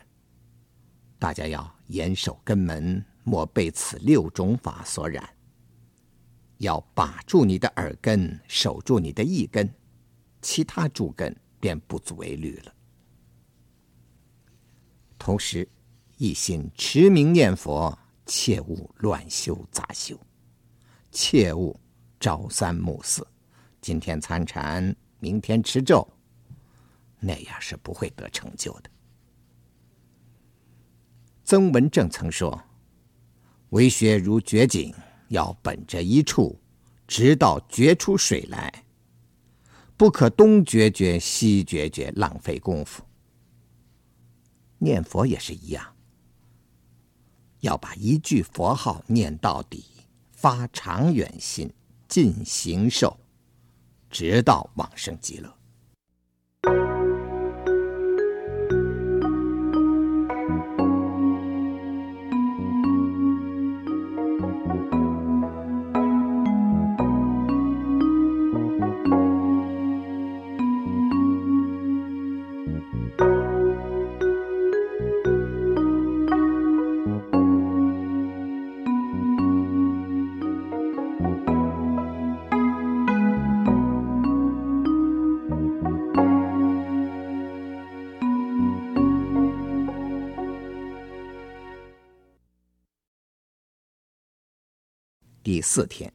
[1.18, 1.80] 大家要。
[1.90, 5.28] 严守根门，莫被此六种法所染。
[6.58, 9.68] 要把住你的耳根，守住你的意根，
[10.40, 12.72] 其他诸根便不足为虑了。
[15.18, 15.68] 同时，
[16.20, 20.20] 一心持名念佛，切勿乱修杂修，
[21.10, 21.74] 切勿
[22.20, 23.26] 朝三暮四，
[23.80, 26.06] 今天参禅，明天持咒，
[27.20, 28.90] 那样是不会得成就的。
[31.42, 32.62] 曾文正曾说
[33.70, 34.94] ：“为学如掘井，
[35.28, 36.60] 要本着一处，
[37.08, 38.84] 直到掘出水来，
[39.96, 43.02] 不可东掘掘西掘掘，浪费功夫。
[44.76, 45.96] 念佛也是一样，
[47.60, 49.84] 要把一句佛号念到底，
[50.32, 51.72] 发长远心，
[52.08, 53.18] 尽行受，
[54.10, 55.54] 直到往生极乐。”
[95.72, 96.12] 四天，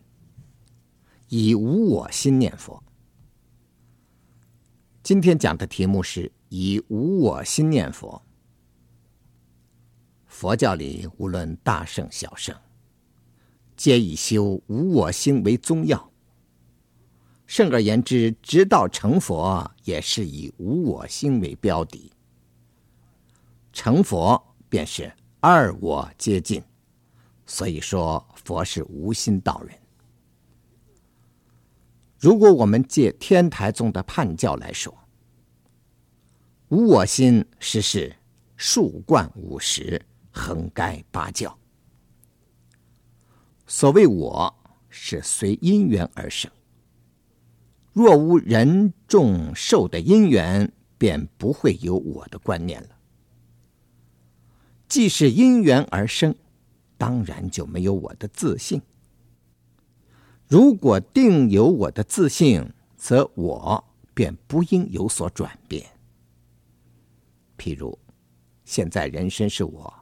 [1.30, 2.84] 以无我心念佛。
[5.02, 8.22] 今天讲的题目是以无我心念佛。
[10.28, 12.54] 佛教里无论大圣小圣，
[13.78, 16.12] 皆以修无我心为宗要。
[17.48, 22.12] 甚而言之，直到成佛，也是以无我心为标的。
[23.72, 26.62] 成佛便是二我皆尽，
[27.46, 29.78] 所以说佛是无心道人。
[32.18, 34.98] 如果我们借天台宗的判教来说，
[36.70, 38.16] 无我心实是
[38.56, 41.56] 树冠五十，横盖八教。
[43.68, 44.56] 所谓我，
[44.90, 46.50] 是随因缘而生。
[47.94, 52.90] 若无人众寿的因缘，便不会有我的观念了。
[54.88, 56.36] 既是因缘而生，
[56.98, 58.82] 当然就没有我的自信。
[60.48, 63.84] 如果定有我的自信，则我
[64.14, 65.86] 便不应有所转变。
[67.58, 67.98] 譬如，
[68.64, 69.94] 现在人身是我，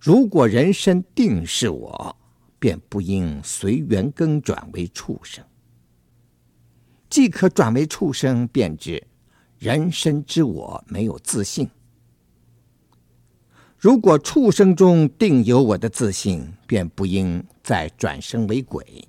[0.00, 2.16] 如果人身定是我，
[2.58, 5.44] 便不应随缘更转为畜生。
[7.10, 9.06] 即可转为畜生，便知
[9.58, 11.68] 人身之我没有自信。
[13.84, 19.06] 如果畜生中定有我的自性，便不应再转生为鬼。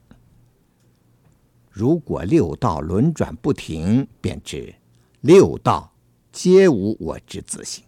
[1.70, 4.76] 如果六道轮转不停，便知
[5.22, 5.90] 六道
[6.34, 7.86] 皆无我之自性。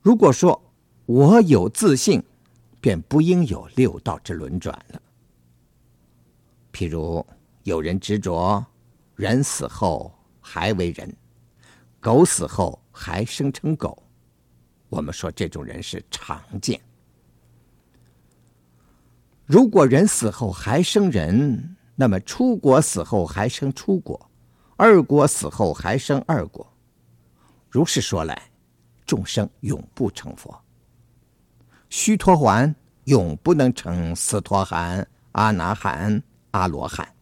[0.00, 0.62] 如果说
[1.04, 2.22] 我有自性，
[2.80, 5.02] 便不应有六道之轮转了。
[6.72, 7.26] 譬如。
[7.64, 8.64] 有人执着，
[9.16, 11.14] 人死后还为人，
[12.00, 14.02] 狗死后还生成狗，
[14.88, 16.80] 我们说这种人是常见。
[19.44, 24.30] 如果人死后还生人，那么出国死后还生出国，
[24.76, 26.66] 二国死后还生二国。
[27.70, 28.50] 如是说来，
[29.06, 30.58] 众生永不成佛。
[31.90, 32.74] 须陀洹
[33.04, 37.14] 永不能成斯陀含、阿那含、阿罗汉。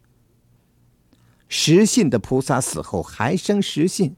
[1.49, 4.17] 实信的菩萨死后还生实信，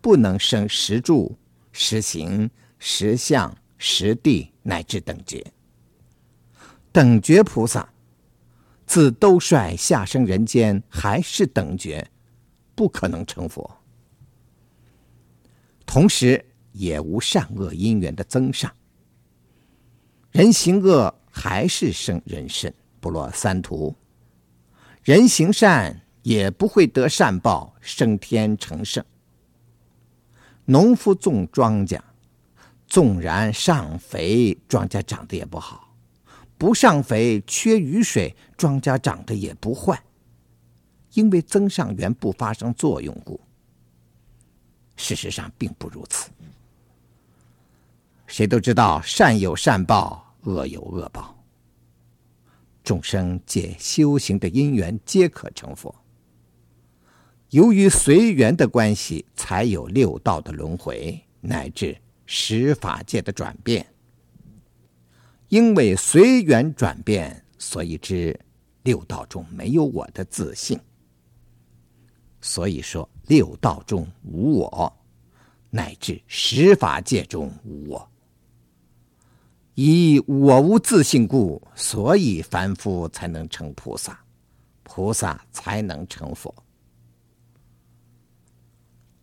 [0.00, 1.36] 不能生实住、
[1.70, 2.50] 实行、
[2.84, 5.52] 实相、实地乃至等觉。
[6.90, 7.88] 等觉菩萨
[8.84, 12.10] 自兜率下生人间，还是等觉，
[12.74, 13.78] 不可能成佛。
[15.86, 18.74] 同时也无善恶因缘的增上，
[20.32, 23.94] 人行恶还是生人身，不落三途；
[25.04, 26.00] 人行善。
[26.22, 29.04] 也不会得善报，升天成圣。
[30.66, 32.00] 农夫种庄稼，
[32.92, 35.94] 纵然上肥，庄稼长得也不好；
[36.58, 39.98] 不上肥，缺雨水，庄稼长得也不坏。
[41.14, 43.40] 因为增上缘不发生作用故。
[44.94, 46.30] 事实上并不如此。
[48.26, 51.34] 谁都知道，善有善报，恶有恶报。
[52.84, 55.94] 众生借修行的因缘，皆可成佛。
[57.48, 61.96] 由于随缘的关系，才有六道的轮回，乃至
[62.34, 63.86] 十法界的转变。
[65.48, 68.40] 因为随缘转变，所以知
[68.84, 70.80] 六道中没有我的自信。
[72.40, 75.04] 所以说六道中无我，
[75.68, 78.10] 乃至十法界中无我。
[79.74, 84.18] 以我无自信故，所以凡夫才能成菩萨，
[84.84, 86.54] 菩萨才能成佛。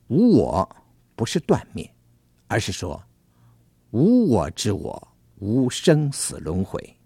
[0.09, 0.75] 无我
[1.15, 1.91] 不是断灭，
[2.49, 3.01] 而是说
[3.91, 6.97] 无我之我，无生死轮回。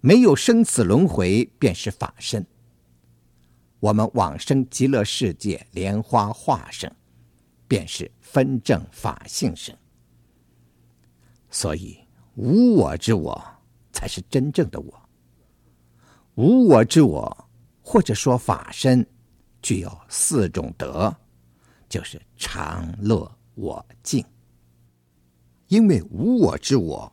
[0.00, 2.46] 没有生死轮回，便是法身。
[3.80, 6.90] 我们往生极乐世界莲花化生，
[7.66, 9.76] 便是分正法性身。
[11.50, 11.98] 所以
[12.36, 13.42] 无我之我
[13.92, 15.08] 才是真正的我。
[16.34, 17.48] 无我之我，
[17.82, 19.06] 或者说法身，
[19.62, 21.14] 具有四种德。
[21.88, 23.30] 就是常乐
[23.60, 24.24] 我净，
[25.68, 27.12] 因为无我之我，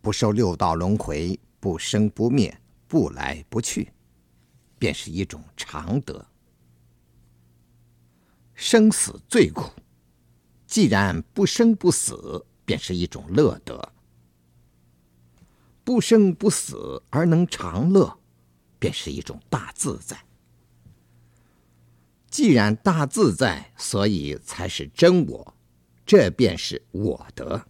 [0.00, 3.92] 不受六道轮回，不生不灭，不来不去，
[4.78, 6.24] 便是一种常德。
[8.54, 9.70] 生死最苦，
[10.66, 13.92] 既然不生不死，便是一种乐德。
[15.84, 18.18] 不生不死而能常乐，
[18.78, 20.16] 便是一种大自在。
[22.30, 25.54] 既然大自在，所以才是真我，
[26.12, 27.64] 这便是我德。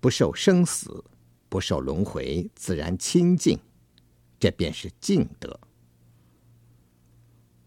[0.00, 1.04] 不受生死，
[1.50, 3.58] 不受轮回，自然清净，
[4.40, 5.60] 这便是净德。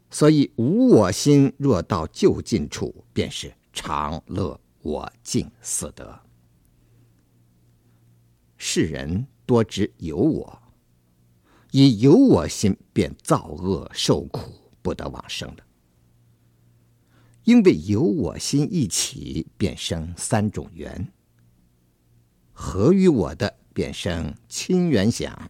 [0.10, 6.20] 所以无我心若到就近处，便是常乐我净四德。
[8.58, 10.60] 世人多知有我，
[11.70, 14.52] 以有我心便造恶受苦，
[14.82, 15.64] 不得往生了。
[17.44, 21.12] 因为有我心一起，便生三种缘。
[22.52, 25.50] 合于我的，便生亲缘想，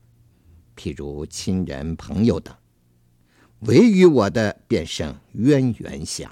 [0.75, 2.55] 譬如亲人朋友等；
[3.67, 6.31] 违于我的，便生冤缘想，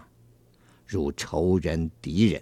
[0.85, 2.41] 如仇人敌人。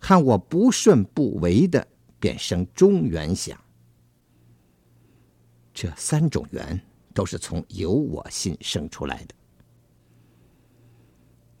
[0.00, 1.86] 看我不顺不违的，
[2.18, 3.56] 便生中缘想。
[5.72, 6.80] 这三种缘
[7.14, 9.34] 都是从有我心生出来的。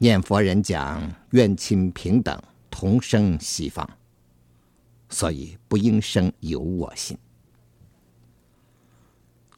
[0.02, 3.86] 念佛人讲冤亲平等，同生西方，
[5.10, 7.18] 所以不应生有我心。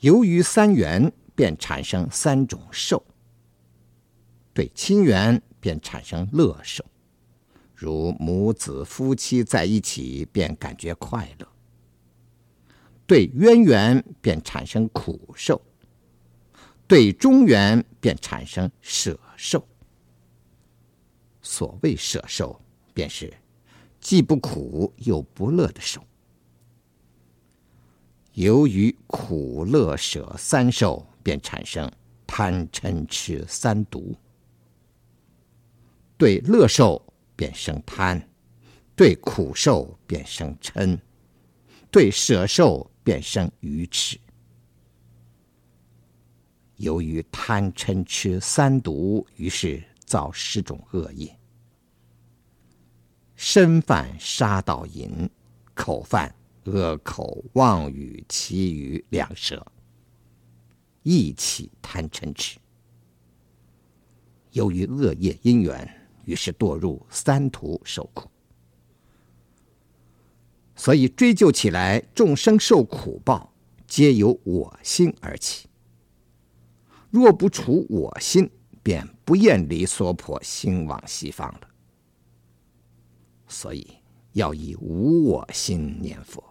[0.01, 3.05] 由于三缘，便产生三种受。
[4.53, 6.85] 对亲缘，便产生乐受，
[7.77, 11.47] 如母子夫妻在一起，便感觉快乐；
[13.07, 15.63] 对冤缘，便产生苦受；
[16.89, 19.65] 对中缘，便产生舍受。
[21.43, 22.59] 所谓舍受，
[22.95, 23.33] 便是
[24.01, 26.01] 既不苦又不乐的受。
[28.35, 31.91] 由于苦乐舍三受，便产生
[32.27, 34.15] 贪嗔痴三毒。
[36.17, 37.03] 对乐受
[37.37, 38.27] 便生贪，
[38.95, 40.99] 对苦受便生嗔，
[41.91, 44.19] 对舍受便生愚痴。
[46.77, 49.83] 由于贪嗔痴三毒，于是。
[50.13, 51.35] 造十种恶业：
[53.35, 55.31] 身犯杀盗淫，
[55.73, 56.35] 口犯
[56.65, 59.67] 恶口妄语其余两舌，
[61.03, 62.59] 意起贪嗔痴。
[64.51, 65.91] 由于恶业因缘，
[66.27, 68.31] 于是堕入三途受苦。
[70.77, 73.55] 所以追究起来，众生受苦报，
[73.87, 75.71] 皆由我心而起。
[77.09, 78.51] 若不除我心，
[78.83, 81.61] 便不厌离娑婆，兴往西方了。
[83.49, 83.97] 所以
[84.33, 86.45] 要以无我心念佛。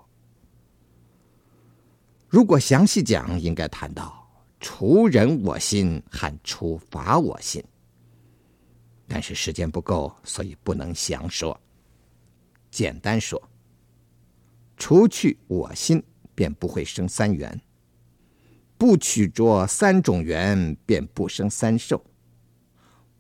[2.28, 4.28] 如果详细讲，应该谈到
[4.60, 7.64] 除人我心和除法我心。
[9.08, 11.56] 但是时间不够，所以不能详说。
[12.72, 13.40] 简单说，
[14.76, 16.02] 除去我心，
[16.34, 17.56] 便不会生三缘；
[18.76, 22.04] 不取着三种缘，便不生三受。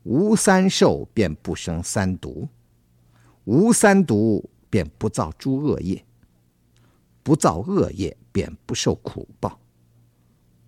[0.03, 2.47] 无三受，便不生三毒；
[3.45, 6.03] 无三毒，便不造诸恶业；
[7.21, 9.59] 不造恶业，便不受苦报，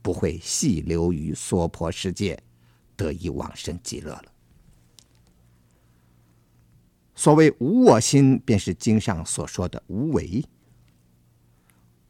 [0.01, 2.41] 不会系留于娑婆世界，
[2.95, 4.25] 得以往生极乐了。
[7.15, 10.43] 所谓无我心，便是经上所说的无为。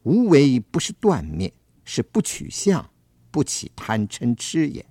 [0.04, 1.54] 无为不是断灭，
[1.86, 2.90] 是不取相，
[3.32, 4.82] 不起贪嗔痴也。《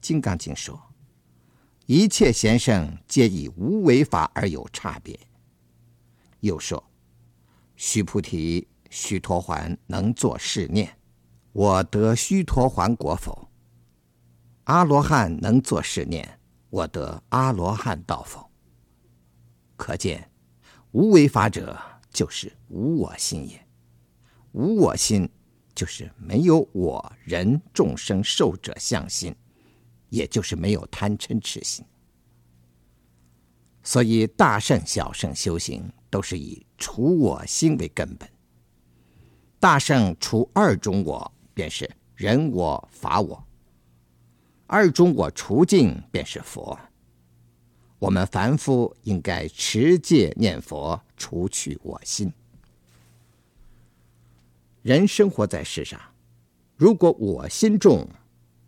[0.00, 0.80] 金刚经》说
[1.86, 5.18] ：“一切贤圣皆以无为法而有差别。”
[6.40, 6.82] 又说
[7.76, 10.96] ：“须菩提，须陀洹能作是念：
[11.52, 13.50] 我得须陀洹果否？
[14.64, 16.38] 阿罗汉能作是念：
[16.70, 18.50] 我得阿罗汉道否？”
[19.76, 20.30] 可见，
[20.92, 21.76] 无为法者
[22.12, 23.66] 就是无我心也。
[24.52, 25.28] 无我心
[25.74, 29.34] 就是没有我人众生寿者相心。
[30.16, 31.84] 也就是没有贪嗔痴心，
[33.82, 38.26] 所以大圣小圣修行都是以除我心为根本。
[39.60, 43.44] 大圣除二中我，便是人我、法我；
[44.66, 46.78] 二中我除尽，便是佛。
[47.98, 52.32] 我们凡夫应该持戒念佛，除去我心。
[54.82, 56.00] 人生活在世上，
[56.76, 58.08] 如果我心重，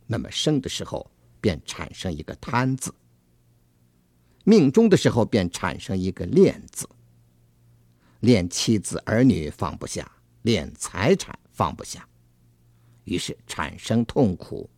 [0.06, 1.10] 那么生的时候。
[1.40, 2.94] 便产生一个贪字，
[4.44, 6.88] 命中的时候便产生一个恋字，
[8.20, 10.10] 恋妻子儿女放不下，
[10.42, 12.08] 恋财产放不下，
[13.04, 14.68] 于是产生痛苦，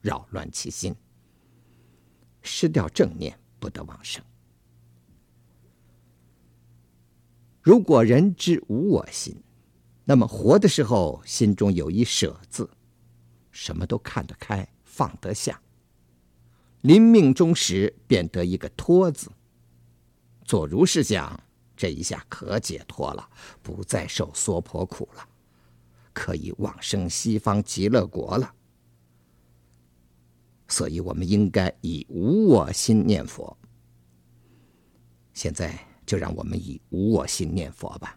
[0.00, 0.94] 扰乱其心，
[2.42, 4.24] 失掉正念，不得往生。
[7.60, 9.36] 如果人知无我心，
[10.04, 12.70] 那么活的时候心中有一舍字，
[13.50, 15.60] 什么都看得开，放得下。
[16.86, 19.28] 临命终时，便得一个脱字。
[20.44, 21.42] 做如是想，
[21.76, 23.28] 这一下可解脱了，
[23.60, 25.28] 不再受娑婆苦了，
[26.12, 28.54] 可以往生西方极乐国了。
[30.68, 33.56] 所以我们应该以无我心念佛。
[35.34, 35.76] 现在
[36.06, 38.16] 就让我们以无我心念佛吧。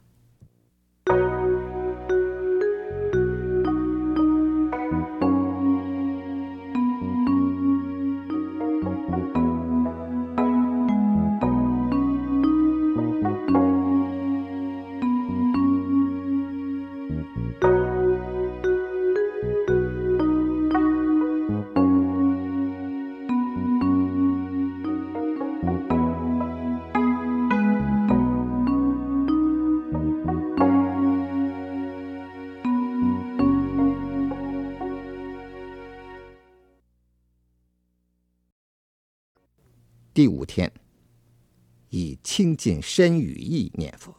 [43.00, 44.14] 身语意念佛。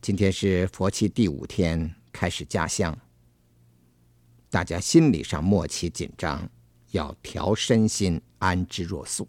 [0.00, 2.98] 今天是佛期第五天，开始加香。
[4.50, 6.50] 大家心理上莫起紧张，
[6.90, 9.28] 要调身心，安之若素。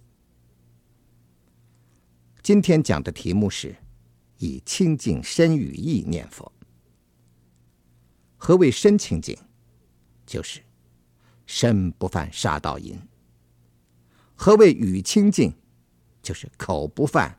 [2.42, 3.76] 今天讲的题目是
[4.40, 6.52] 以清净身语意念佛。
[8.38, 9.38] 何谓身清净？
[10.26, 10.64] 就是
[11.46, 13.00] 身不犯杀盗淫。
[14.34, 15.54] 何谓语清净？
[16.24, 17.38] 就是口不犯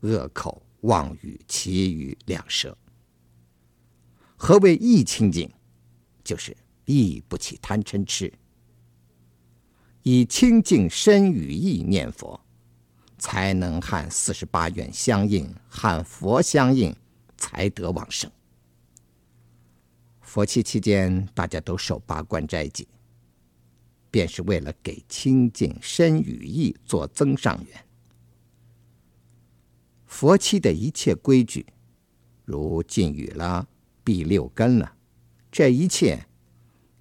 [0.00, 2.76] 恶口、妄语、其余、两舌。
[4.36, 5.50] 何谓意清净？
[6.22, 6.54] 就是
[6.84, 8.30] 意不起贪嗔痴。
[10.02, 12.38] 以清净身语意念佛，
[13.16, 16.94] 才能和四十八愿相应，和佛相应，
[17.38, 18.30] 才得往生。
[20.20, 22.86] 佛期期间，大家都守八关斋戒。
[24.10, 27.83] 便是为了给清净身语意做增上缘。
[30.14, 31.66] 佛期的一切规矩，
[32.44, 33.66] 如禁语了、
[34.04, 34.94] 闭六根了，
[35.50, 36.24] 这一切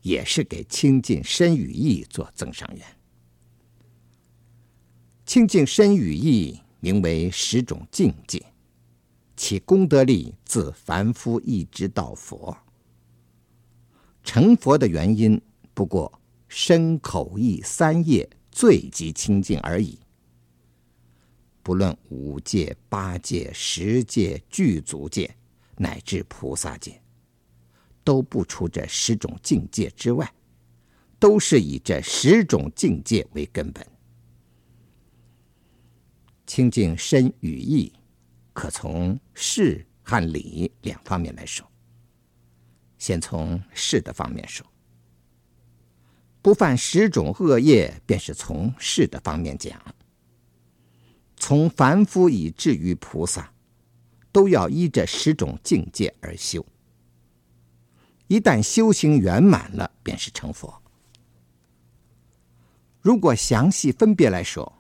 [0.02, 2.84] 也是给清净身语意做增上缘。
[5.28, 8.44] 清净身语意名为十种境界，
[9.38, 12.58] 其功德力自凡夫一直到佛。
[14.24, 15.40] 成佛的原因
[15.76, 16.12] 不过。
[16.56, 19.98] 身口意三业最极清净而已。
[21.64, 25.34] 不论五戒、八戒、十戒、具足戒，
[25.78, 27.02] 乃至菩萨戒，
[28.04, 30.30] 都不出这十种境界之外，
[31.18, 33.88] 都是以这十种境界为根本。
[36.46, 37.94] 清净身语意，
[38.52, 41.66] 可从事和理两方面来说。
[42.98, 44.66] 先从事的方面说。
[46.42, 49.82] 不犯十种恶业，便是从事的方面讲。
[51.46, 53.52] 从凡夫以至于菩萨，
[54.32, 56.66] 都要依这十种境界而修。
[58.28, 60.82] 一旦修行圆满了，便是成佛。
[63.02, 64.72] 如果详细分别来说，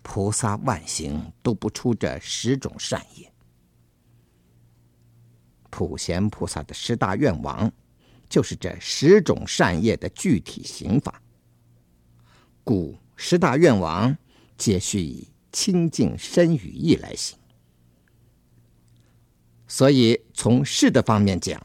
[0.00, 3.30] 菩萨万行都不出这十种善业。
[5.68, 7.70] 普贤菩萨的十大愿王。
[8.26, 11.20] 就是这十种善业的具体行法，
[12.64, 14.16] 故十大愿王
[14.56, 17.38] 皆须以清净身语意来行。
[19.68, 21.64] 所以从事的方面讲，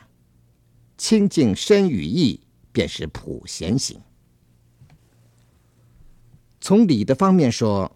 [0.97, 3.99] 清净身语意便是普贤行；
[6.61, 7.91] 从理的方面说，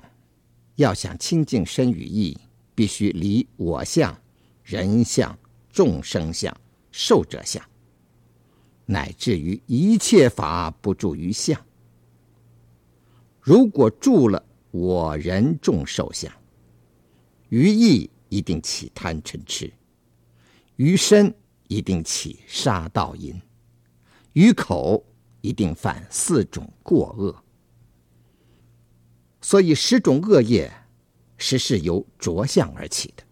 [0.76, 2.38] 要想清净身语意，
[2.74, 4.18] 必须离我相、
[4.64, 5.38] 人相、
[5.72, 6.56] 众生相、
[6.92, 7.64] 寿者相。
[8.86, 11.58] 乃至于一切法不住于相。
[13.40, 16.32] 如果住了我人众受相，
[17.50, 19.72] 于意一定起贪嗔痴，
[20.78, 21.34] 于身
[21.68, 23.40] 一定起杀盗淫，
[24.34, 25.06] 于口
[25.42, 27.44] 一定犯四种过恶。
[29.42, 30.72] 所以十种恶业，
[31.38, 33.24] 实是由着相而起的。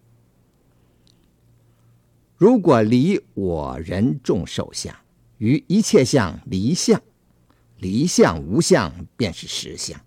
[2.36, 4.96] 如果离我人众受相，
[5.38, 7.02] 于一切相离相，
[7.78, 10.00] 离相无相，便是实相。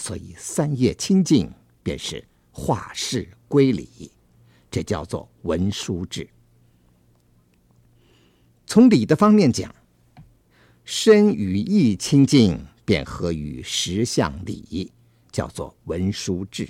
[0.00, 4.10] 所以三业清净，便是化事归理，
[4.70, 6.26] 这叫做文殊智。
[8.66, 9.72] 从理的方面讲，
[10.84, 14.90] 身与意清净，便合于实相理，
[15.30, 16.66] 叫做文殊智。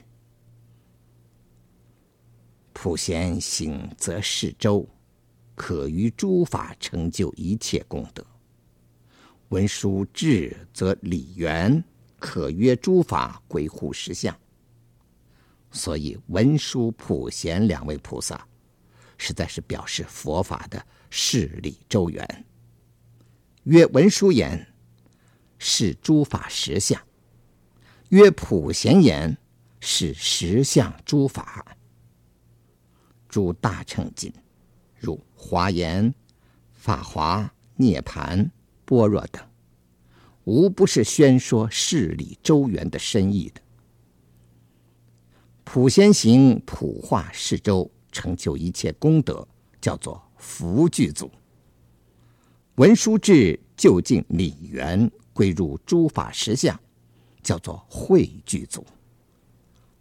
[2.73, 4.87] 普贤行则示周。
[5.55, 8.25] 可于诸法成就一切功德，
[9.51, 11.85] 文殊智则理圆，
[12.21, 14.39] 可约诸法归护实相。
[15.73, 18.47] 所以文殊、普贤两位菩萨，
[19.19, 22.45] 实在是表示佛法的势力周圆。
[23.65, 24.67] 曰文殊言，
[25.59, 26.99] 是诸法实相；
[28.09, 29.37] 曰普贤言，
[29.81, 31.77] 是实相诸法。
[33.29, 34.33] 诸大乘经，
[34.99, 36.13] 如华严、
[36.73, 38.51] 法华、涅槃、
[38.85, 39.47] 般若等，
[40.45, 43.61] 无不是宣说事理周圆的深意的。
[45.65, 49.47] 普贤行普化世周，成就一切功德，
[49.81, 51.31] 叫做福具足。
[52.77, 56.77] 文殊智就近理圆，归入诸法实相，
[57.43, 58.85] 叫做慧具足。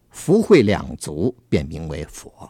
[0.09, 2.49] 福慧两足，便名为佛。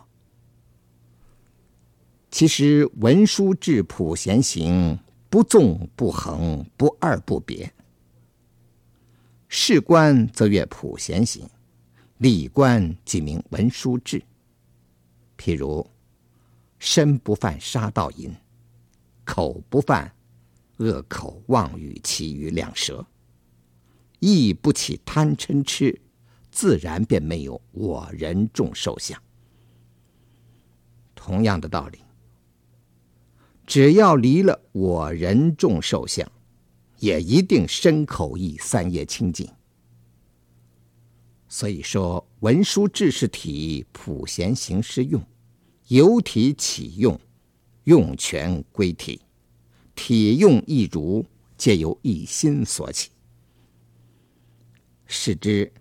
[2.32, 4.98] 其实文殊智普贤行，
[5.30, 7.70] 不纵不横，不二不别。
[9.52, 11.50] 事官则曰普贤行，
[12.20, 14.24] 理官即名文殊智。
[15.40, 15.86] 譬如
[16.78, 18.32] 身不犯杀盗淫，
[19.26, 20.14] 口不犯
[20.78, 23.04] 恶口妄语綺语两舌，
[24.20, 26.00] 意不起贪嗔痴。
[26.52, 29.22] 自然便没有我人众受相。
[31.16, 32.00] 同样的道理，
[33.66, 36.30] 只要离了我人众受相，
[37.00, 39.50] 也一定身口意三业清净。
[41.48, 45.22] 所以说，文殊智是体，普贤行是用，
[45.88, 47.20] 由体起用，
[47.86, 49.22] 用全归体，
[49.96, 51.26] 体用一如，
[51.58, 53.10] 皆由一心所起。
[55.06, 55.72] 是之。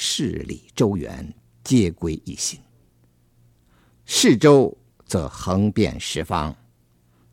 [0.00, 1.34] 事理周圆，
[1.64, 2.60] 皆归一心。
[4.04, 6.56] 事周则横遍十方，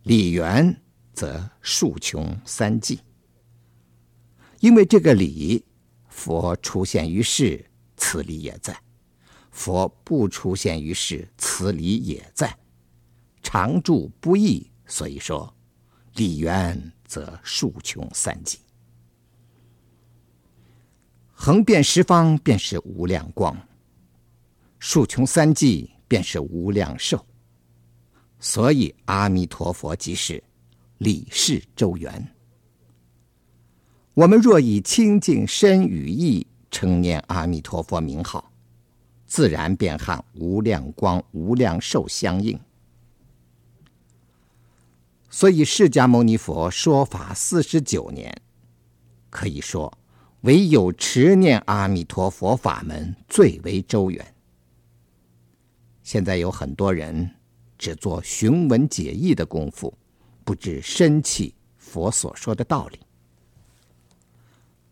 [0.02, 0.82] 理圆
[1.16, 3.00] 则数穷三际。
[4.60, 5.66] 因为这个理，
[6.10, 7.66] 佛出现于世，
[7.98, 8.74] 此理也在；
[9.52, 12.56] 佛不出现于世，此理也在。
[13.42, 15.54] 常住不异，所以说
[16.16, 18.60] 理缘则数穷三际。
[21.32, 23.56] 横遍十方，便是无量光；
[24.80, 27.24] 数穷三际，便是无量寿。
[28.40, 30.44] 所以阿弥陀佛即是
[30.98, 32.28] 理事周圆。
[34.14, 38.52] 我们若以清净身语意称念阿弥陀佛名号，
[39.26, 42.60] 自然便和无量光、无量寿相应。
[45.30, 48.42] 所以释迦牟尼佛说法四十九年，
[49.30, 49.98] 可以说。
[50.42, 54.36] 唯有持念阿弥陀佛法门最为周圆。
[56.04, 57.32] 现在有很多人
[57.80, 59.92] 只做寻文解义的功夫，
[60.46, 63.00] 不知深契佛所说的道理。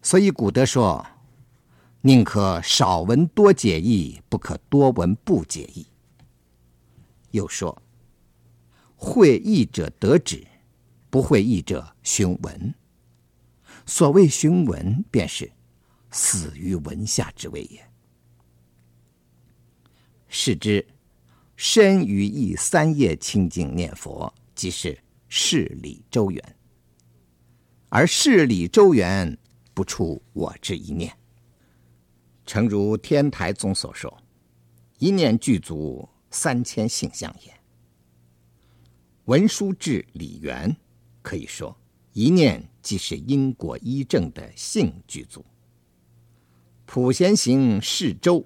[0.02, 1.06] 所以古德说
[2.02, 5.88] ：“宁可少闻多解义，不可多闻不解义。”
[7.32, 7.82] 又说
[8.98, 10.46] ：“会义者得止，
[11.10, 12.76] 不会义者寻闻。”
[13.86, 15.52] 所谓寻闻，便是
[16.10, 17.90] 死于闻下之谓也。
[20.28, 20.86] 是之，
[21.56, 24.98] 身于意三业清净念佛，即是
[25.36, 26.56] 事理周圆。
[27.90, 29.36] 而事理周圆，
[29.74, 31.12] 不出我之一念。
[32.46, 34.16] 诚如天台宗所说
[35.00, 37.52] ：“一念具足三千性相也。”
[39.26, 40.78] 文殊智理圆，
[41.24, 41.76] 可以说。
[42.12, 45.44] 一念即是因果依正的性具足，
[46.86, 48.46] 普贤行事周，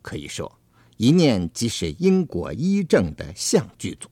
[0.00, 0.60] 可以说
[0.98, 4.08] 一念即是因果依正的相具足。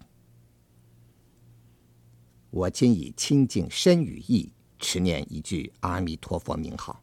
[2.51, 7.03] 我今以清净身语意持念一句阿弥陀佛名号，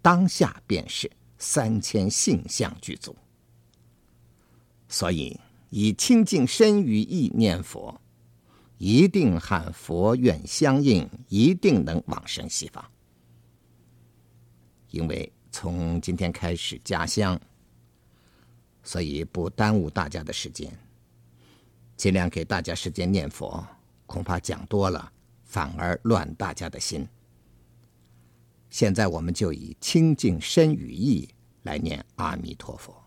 [0.00, 3.14] 当下便是三千性相具足。
[4.88, 5.38] 所以
[5.70, 8.00] 以清净身语意念佛。
[8.78, 12.84] 一定和佛愿相应，一定能往生西方。
[14.90, 17.40] 因为从今天开始加香，
[18.82, 20.76] 所以不耽误大家的时间，
[21.96, 23.64] 尽量给大家时间念佛。
[24.12, 25.10] 恐怕讲多了，
[25.42, 27.08] 反而乱大家的心。
[28.68, 31.26] 现在我们就以清净身语意
[31.62, 33.01] 来念阿弥陀佛。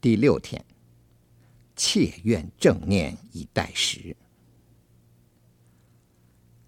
[0.00, 0.64] 第六天，
[1.76, 4.16] 切愿正念以待时。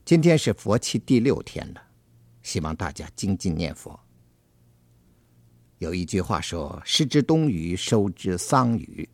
[0.04, 1.82] 今天是佛期第六天了，
[2.42, 3.98] 希望大家精进念佛。
[5.78, 9.08] 有一句话说：“失之东隅，收之桑榆。”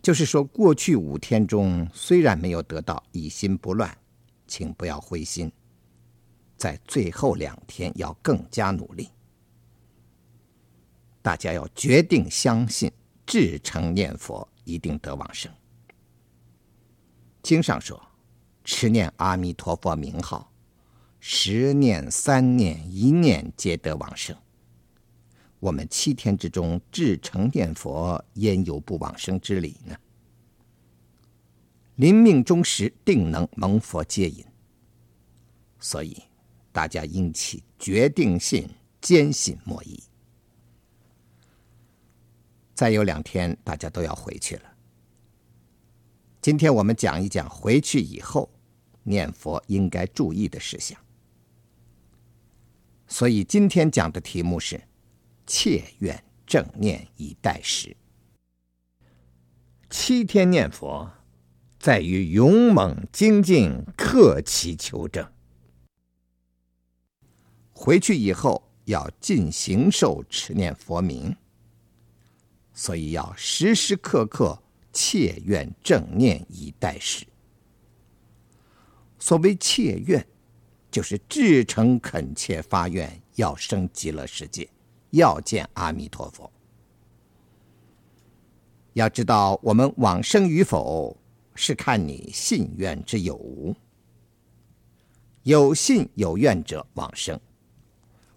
[0.00, 3.96] 就是说，过去五天中虽然没有得到一心不乱，
[4.46, 5.50] 请不要灰心，
[6.56, 9.08] 在最后两天要更加努力。
[11.22, 12.92] 大家要决定相信，
[13.24, 15.50] 至诚念佛，一定得往生。
[17.42, 18.00] 经上说，
[18.64, 20.52] 持念阿弥陀佛名号，
[21.20, 24.36] 十念、三念、一念，皆得往生。
[25.60, 29.96] 我们七天之中至诚念佛，焉有不往生之理呢？
[31.96, 34.44] 临命终时，定能蒙佛接引。
[35.78, 36.20] 所以，
[36.72, 38.68] 大家应起决定信，
[39.00, 40.02] 坚信莫疑。
[42.82, 44.62] 再有两天，大家都要回去了。
[46.40, 48.50] 今天我们讲一讲回去以后
[49.04, 50.98] 念佛应该注意的事项。
[53.06, 54.82] 所以今天讲的题目是
[55.46, 57.96] “切愿正念以待时”。
[59.88, 61.08] 七天念佛，
[61.78, 65.24] 在于勇猛精进，克其求证。
[67.72, 71.36] 回去以后要尽形受持念佛名。
[72.74, 74.62] 所以要时时刻刻
[74.92, 77.26] 切愿正念以待时。
[79.18, 80.26] 所谓切愿，
[80.90, 84.68] 就是至诚恳切发愿，要生极乐世界，
[85.10, 86.50] 要见阿弥陀佛。
[88.94, 91.16] 要知道，我们往生与否，
[91.54, 93.74] 是看你信愿之有无。
[95.44, 97.40] 有信有愿者往生，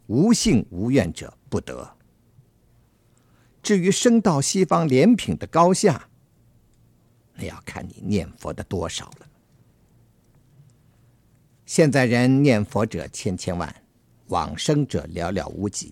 [0.07, 1.97] 无信无愿者不得。
[3.66, 6.07] 至于升到西方莲品的高下，
[7.34, 9.28] 那要看你念佛的多少了。
[11.66, 13.76] 现在人念佛者千千万，
[14.28, 15.91] 往生者寥寥无几，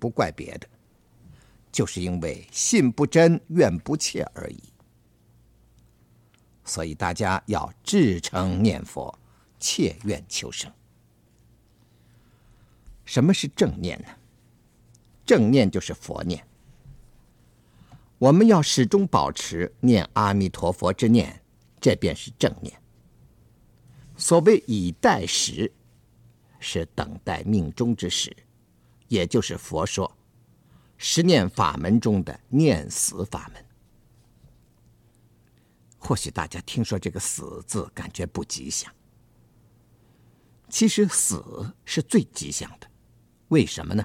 [0.00, 0.66] 不怪别的，
[1.70, 4.60] 就是因为信不真、愿不切而已。
[6.64, 9.16] 所以大家要至诚念佛，
[9.60, 10.68] 切愿求生。
[13.04, 14.08] 什么是正念呢？
[15.24, 16.44] 正念就是佛念。
[18.24, 21.42] 我们要始终保持念阿弥陀佛之念，
[21.78, 22.74] 这便是正念。
[24.16, 25.70] 所谓以待时，
[26.58, 28.34] 是等待命终之时，
[29.08, 30.10] 也就是佛说
[30.96, 33.62] 十念法门中的念死法门。
[35.98, 38.90] 或许大家听说这个“死”字，感觉不吉祥。
[40.70, 42.86] 其实死是最吉祥的，
[43.48, 44.02] 为什么呢？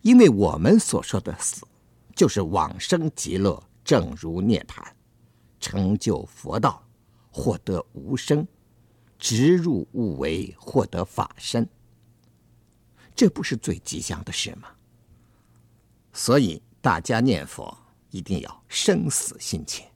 [0.00, 1.66] 因为我们所说的死。
[2.14, 4.84] 就是往生极乐，正如涅槃，
[5.58, 6.86] 成就佛道，
[7.30, 8.46] 获得无生，
[9.18, 11.68] 直入无为，获得法身。
[13.14, 14.68] 这不是最吉祥的事吗？
[16.12, 17.76] 所以大家念佛
[18.10, 19.90] 一定要生死心切，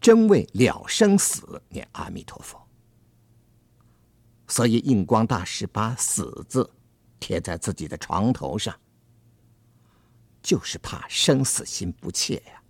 [0.00, 2.60] 真为了生死念阿弥陀佛。
[4.48, 6.68] 所以印光大师把“死”字
[7.18, 8.76] 贴在自己的床头上。
[10.46, 12.62] 就是怕生死心不切呀。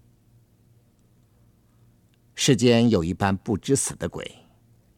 [2.34, 4.26] 世间有一般不知死的鬼，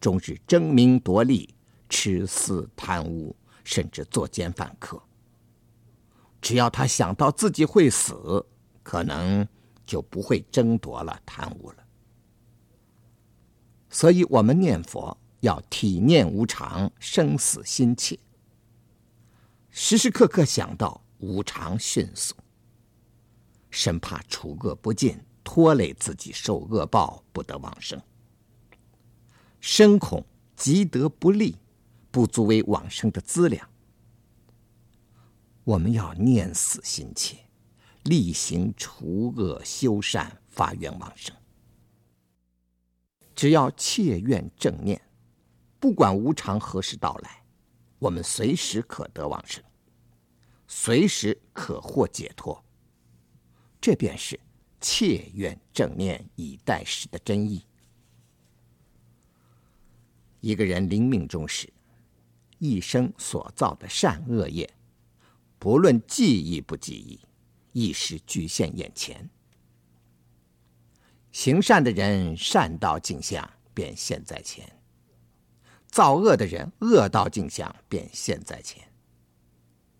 [0.00, 1.52] 终日争名夺利、
[1.88, 5.02] 吃私贪污，甚至作奸犯科。
[6.40, 8.46] 只要他想到自己会死，
[8.84, 9.44] 可能
[9.84, 11.84] 就不会争夺了、贪污了。
[13.90, 18.16] 所以，我们念佛要体念无常，生死心切，
[19.68, 22.36] 时时刻刻想到无常迅速。
[23.78, 27.96] 生怕除恶不尽，拖累自己受恶报，不得往生；
[29.60, 30.26] 深恐
[30.56, 31.54] 积德不立，
[32.10, 33.70] 不足为往生的资粮。
[35.62, 37.36] 我们要念死心切，
[38.02, 41.36] 力行除恶修善，发愿往生。
[43.36, 45.00] 只要切愿正念，
[45.78, 47.44] 不管无常何时到来，
[48.00, 49.62] 我们随时可得往生，
[50.66, 52.64] 随时可获解脱。
[53.80, 54.38] 这便是
[54.80, 57.64] 切愿正念以待时的真意。
[60.40, 61.72] 一个人临命终时，
[62.58, 64.72] 一生所造的善恶业，
[65.58, 67.20] 不论记忆不记忆，
[67.72, 69.28] 一时俱现眼前。
[71.32, 74.64] 行善的人，善道镜像便现在前；
[75.88, 78.82] 造恶的人，恶道镜像便现在前。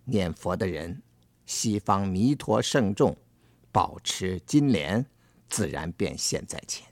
[0.04, 1.02] 念佛的人，
[1.46, 3.16] 西方弥陀圣众
[3.78, 5.06] 保持金莲，
[5.48, 6.84] 自然便现在前。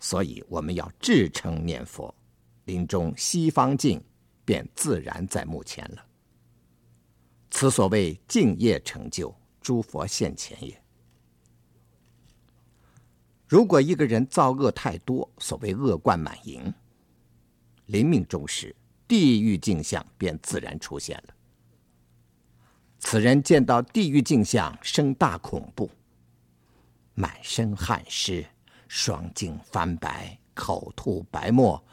[0.00, 2.12] 所以我们要至诚念佛，
[2.64, 4.02] 临终西方境
[4.44, 6.04] 便自然在目前了。
[7.52, 10.82] 此所谓净业成就，诸佛现前也。
[13.46, 16.74] 如果一个人造恶太多，所谓恶贯满盈，
[17.86, 18.74] 临命终时，
[19.06, 21.33] 地狱镜像便自然出现了。
[23.04, 25.90] 此人见到地狱镜像，生大恐怖，
[27.12, 28.44] 满身汗湿，
[28.88, 31.84] 双颈翻白，口吐白沫，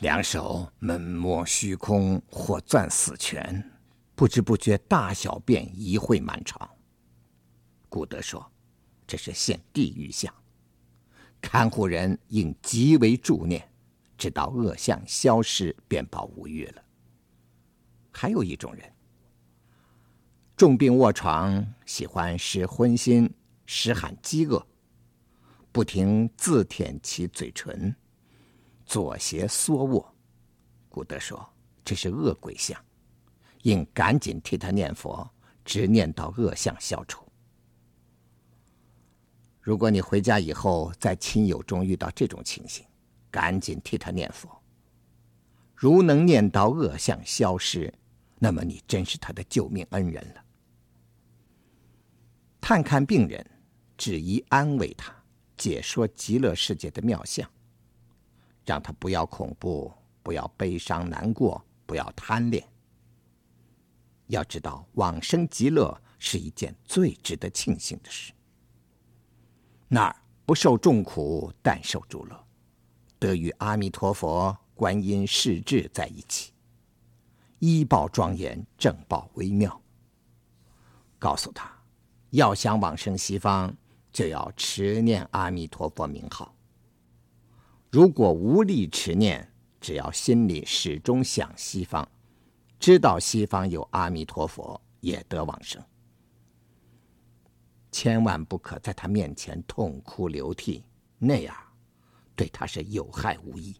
[0.00, 3.64] 两手闷摸虚空，或攥死拳，
[4.16, 6.68] 不知不觉大小便一秽满床。
[7.88, 8.44] 古德说，
[9.06, 10.34] 这是现地狱相。
[11.40, 13.66] 看护人应极为助念，
[14.18, 16.82] 直到恶相消失，便保无虞了。
[18.10, 18.92] 还有一种人，
[20.60, 23.32] 重病卧床，喜欢时昏心，
[23.64, 24.62] 时喊饥饿，
[25.72, 27.96] 不停自舔其嘴唇，
[28.84, 30.14] 左胁缩卧。
[30.90, 31.50] 古德说，
[31.82, 32.78] 这是恶鬼相，
[33.62, 35.26] 应赶紧替他念佛，
[35.64, 37.24] 直念到恶相消除。
[39.62, 42.84] 如果你回家以后在亲友中遇到这种情形，
[43.30, 44.46] 赶紧替他念佛。
[45.74, 47.90] 如能念到恶相消失，
[48.38, 50.44] 那么你真是他的救命恩人了。
[52.60, 53.44] 探看病人，
[53.96, 55.12] 只宜安慰他，
[55.56, 57.48] 解说极乐世界的妙相，
[58.64, 59.92] 让他不要恐怖，
[60.22, 62.66] 不要悲伤难过，不要贪恋。
[64.26, 68.32] 要知道，往生极乐是一件最值得庆幸的事。
[69.88, 72.46] 那儿不受众苦，但受诸乐，
[73.18, 76.52] 得与阿弥陀佛、观音、势至在一起，
[77.58, 79.82] 依报庄严，正报微妙。
[81.18, 81.70] 告诉他，
[82.30, 83.74] 要想往生西方，
[84.12, 86.54] 就要持念阿弥陀佛名号。
[87.90, 89.48] 如果无力持念，
[89.80, 92.08] 只要心里始终想西方，
[92.78, 95.82] 知道西方有阿弥陀佛，也得往生。
[97.90, 100.84] 千万不可在他面前痛哭流涕，
[101.18, 101.56] 那样
[102.36, 103.74] 对他是有害无益。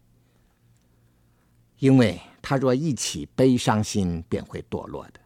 [1.79, 5.20] 因为他若一起悲伤心，便会堕落的。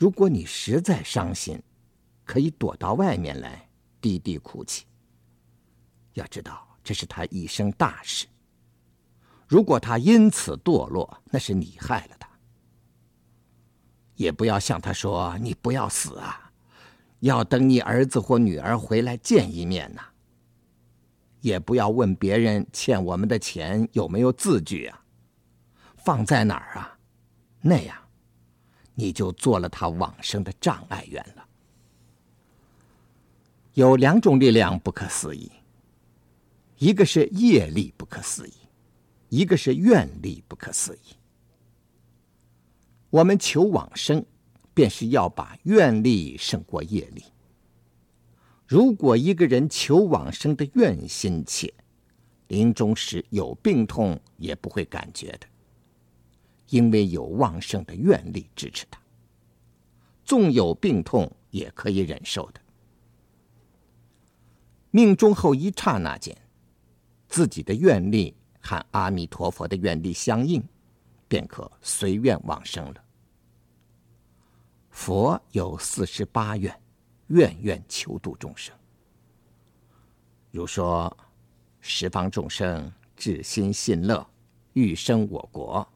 [0.00, 1.62] 如果你实在伤心，
[2.24, 3.68] 可以躲到外面来，
[4.00, 4.86] 低低哭泣。
[6.14, 8.26] 要知道，这是他一生大事。
[9.46, 12.26] 如果他因此堕落，那是你害了他。
[14.16, 16.50] 也不要向他说：“你不要死啊。”
[17.20, 20.00] 要等你儿子或女儿回来见一面呐，
[21.42, 25.04] 也不要问别人欠我们的钱有没有字据啊，
[25.98, 26.98] 放在哪儿啊？
[27.60, 27.99] 那样，
[28.94, 31.46] 你就做了他往生的障碍缘了。
[33.74, 35.50] 有两种力量不可思议，
[36.78, 38.52] 一个是业力不可思议，
[39.28, 41.16] 一个是愿力不可思议。
[43.10, 44.24] 我们求往生。
[44.72, 47.24] 便是要把愿力胜过业力。
[48.66, 51.74] 如果一个人求往生的愿心切，
[52.46, 55.46] 临终时有病痛也不会感觉的，
[56.70, 58.98] 因为有旺盛的愿力支持他。
[60.24, 62.60] 纵有病痛也可以忍受的。
[64.90, 66.36] 命中后一刹那间，
[67.28, 70.62] 自己的愿力和阿弥陀佛的愿力相应，
[71.28, 73.04] 便可随愿往生了。
[74.90, 76.74] 佛有四十八愿，
[77.28, 78.74] 愿愿求度众生。
[80.50, 81.16] 如说
[81.80, 84.28] 十方众生至心信乐，
[84.72, 85.86] 欲生我国，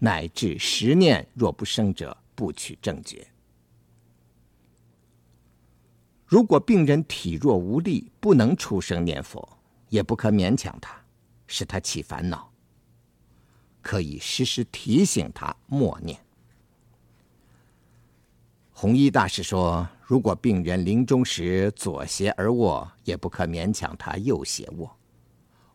[0.00, 3.24] 乃至十念若不生者，不取正觉。
[6.26, 9.46] 如果病人体弱无力，不能出声念佛，
[9.90, 11.00] 也不可勉强他，
[11.46, 12.50] 使他起烦恼，
[13.82, 16.18] 可以时时提醒他默念。
[18.72, 24.96] 弘一大师说：“如果病人临终时左胁而卧，也不可勉强他右胁卧，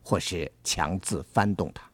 [0.02, 1.88] 或是强自翻动他，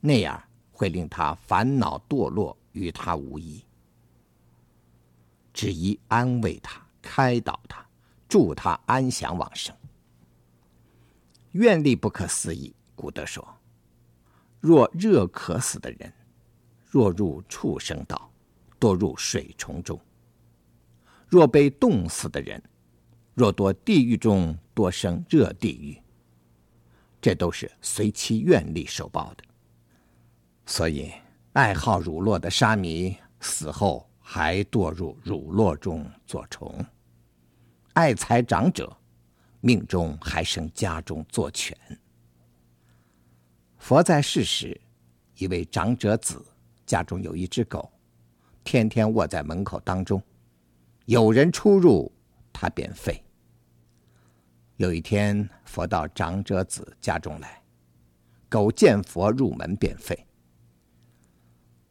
[0.00, 0.42] 那样
[0.74, 3.64] 会令他烦恼堕落，与他无异。
[5.52, 7.86] 只宜安慰他，开导他，
[8.28, 9.74] 助他安详往生。
[11.52, 12.74] 愿力不可思议。
[12.96, 13.46] 古德说：
[14.60, 16.12] 若热渴死的人，
[16.90, 18.30] 若入畜生道，
[18.80, 19.98] 多入水虫中。”
[21.28, 22.62] 若被冻死的人，
[23.34, 25.96] 若堕地狱中，多生热地狱。
[27.20, 29.44] 这都是随其愿力受报的。
[30.66, 31.12] 所以，
[31.52, 36.84] 爱好乳酪的沙弥死后还堕入乳酪中做虫。
[37.92, 38.90] 爱财长者，
[39.60, 41.76] 命中还生家中做犬。
[43.78, 44.80] 佛在世时，
[45.36, 46.44] 一位长者子
[46.86, 47.92] 家中有一只狗，
[48.64, 50.20] 天天卧在门口当中，
[51.04, 52.10] 有人出入，
[52.52, 53.20] 他便吠。
[54.78, 57.62] 有一天，佛到长者子家中来，
[58.48, 60.18] 狗见佛入门便吠。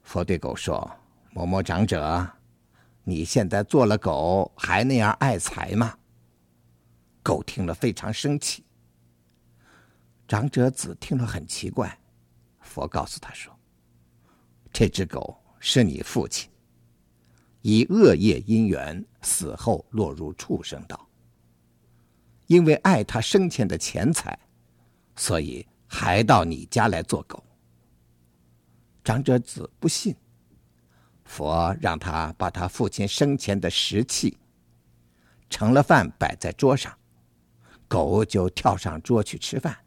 [0.03, 0.89] 佛对狗说
[1.33, 2.29] ：“某某长者，
[3.03, 5.97] 你现在做了狗，还那样爱财吗？”
[7.23, 8.63] 狗听了非常生气。
[10.27, 11.97] 长者子听了很奇怪，
[12.59, 13.51] 佛告诉他说
[14.71, 16.49] ：“这只狗是你父亲，
[17.61, 20.99] 以恶业因缘死后落入畜生道。”
[22.47, 24.37] 因为爱他生前的钱财，
[25.15, 27.41] 所以还到你家来做狗。
[29.03, 30.15] 长者子不信，
[31.25, 34.37] 佛让他把他父亲生前的食器
[35.49, 36.97] 盛了饭摆在桌上，
[37.87, 39.77] 狗就跳上桌去吃饭。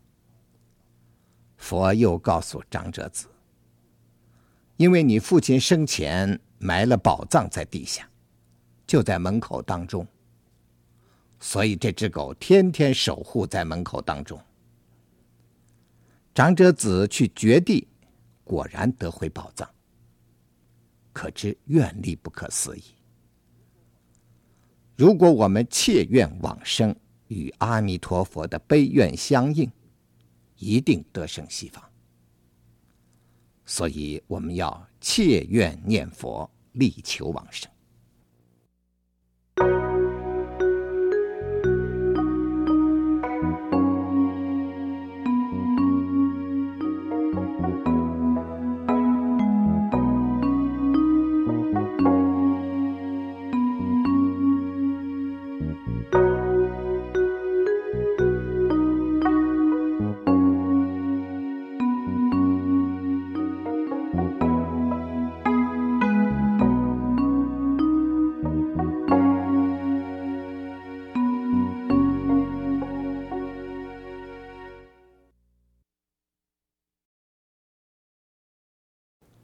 [1.56, 3.26] 佛又告诉长者子，
[4.76, 8.08] 因为你父亲生前埋了宝藏在地下，
[8.86, 10.06] 就在门口当中。
[11.40, 14.38] 所以这只狗天天守护在门口当中。
[16.34, 17.88] 长者子去掘地，
[18.46, 19.68] 果然得回宝藏。
[21.12, 22.82] 可知愿力不可思议。
[24.96, 26.94] 如果我们切愿往生，
[27.28, 29.70] 与阿弥陀佛的悲愿相应，
[30.56, 31.82] 一定得生西方。
[33.64, 37.68] 所以我们要切愿念佛，力求往生。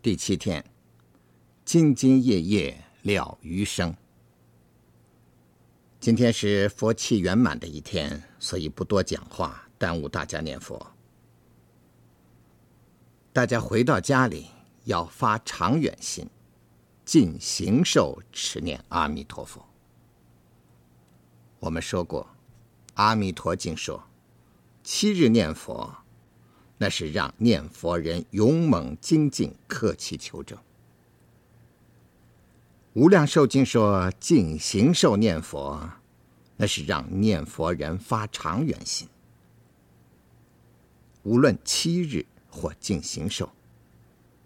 [0.02, 0.64] 第七天，
[1.64, 3.94] 兢兢业业了余生。
[6.00, 10.84] 今天是佛气圆满的一天，所以不多讲话，耽误大家念佛。
[13.32, 14.48] 大家回到家里
[14.86, 16.28] 要发长远心，
[17.04, 19.64] 尽形寿持念阿弥陀佛。
[21.60, 22.24] 我们说过，
[22.94, 24.02] 《阿弥陀经》说，
[24.82, 26.01] 七日念佛。
[26.82, 30.58] 那是让念佛人勇猛精进，克气求证。
[32.94, 35.88] 无量寿经说尽形寿念佛，
[36.56, 39.08] 那是让念佛人发长远心。
[41.22, 43.48] 无论七日或尽形寿，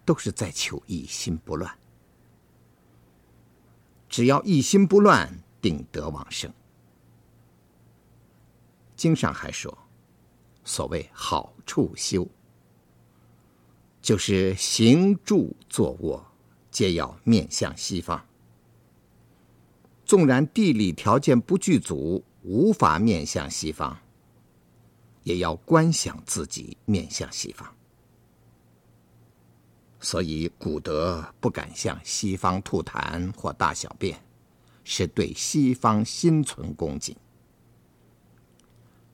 [0.05, 1.75] 都是在求一心不乱。
[4.07, 6.53] 只要一心不乱，定得往生。
[8.95, 9.75] 经上还说。
[10.67, 12.27] 所谓好处修，
[14.01, 16.23] 就是行住坐卧，
[16.69, 18.21] 皆要面向西方。
[20.05, 23.97] 纵然地理条件不具足，无法面向西方，
[25.23, 27.73] 也要观想自己面向西方。
[30.01, 34.21] 所以古德不敢向西方吐痰或大小便，
[34.83, 37.15] 是对西方心存恭敬。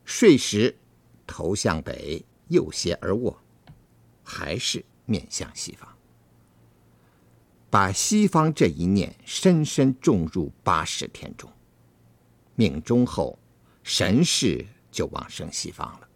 [0.04, 0.76] 睡时。
[1.26, 3.38] 头向北，右斜而卧，
[4.24, 5.88] 还是面向西方。
[7.70, 11.52] 把西方这一念深深种入八十天中，
[12.56, 13.40] 命中后
[13.82, 16.08] 神识就往生西方了。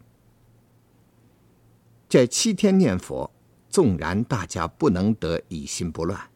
[2.08, 3.28] 这七天念佛，
[3.68, 6.30] 纵然大家不能得以心不乱，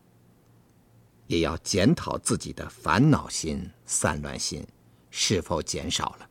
[1.28, 4.66] 也要检讨自己的烦恼心、散乱心
[5.10, 6.28] 是否减少了。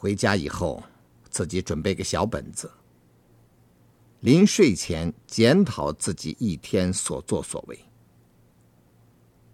[0.00, 0.80] 回家以后，
[1.28, 2.70] 自己准备个小本子，
[4.20, 7.76] 临睡前检讨自己一天所作所为。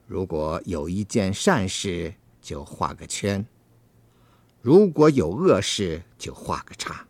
[0.06, 2.12] 如果有一件善事，
[2.42, 3.42] 就画个圈；
[4.60, 7.08] 如果有恶事，就画个叉。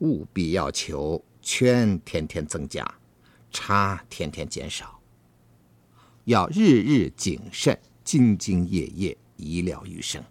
[0.00, 2.86] 务必要求圈天天增加，
[3.50, 5.00] 叉天天减少。
[6.24, 10.22] 要日日谨慎，兢兢业业，以了余生。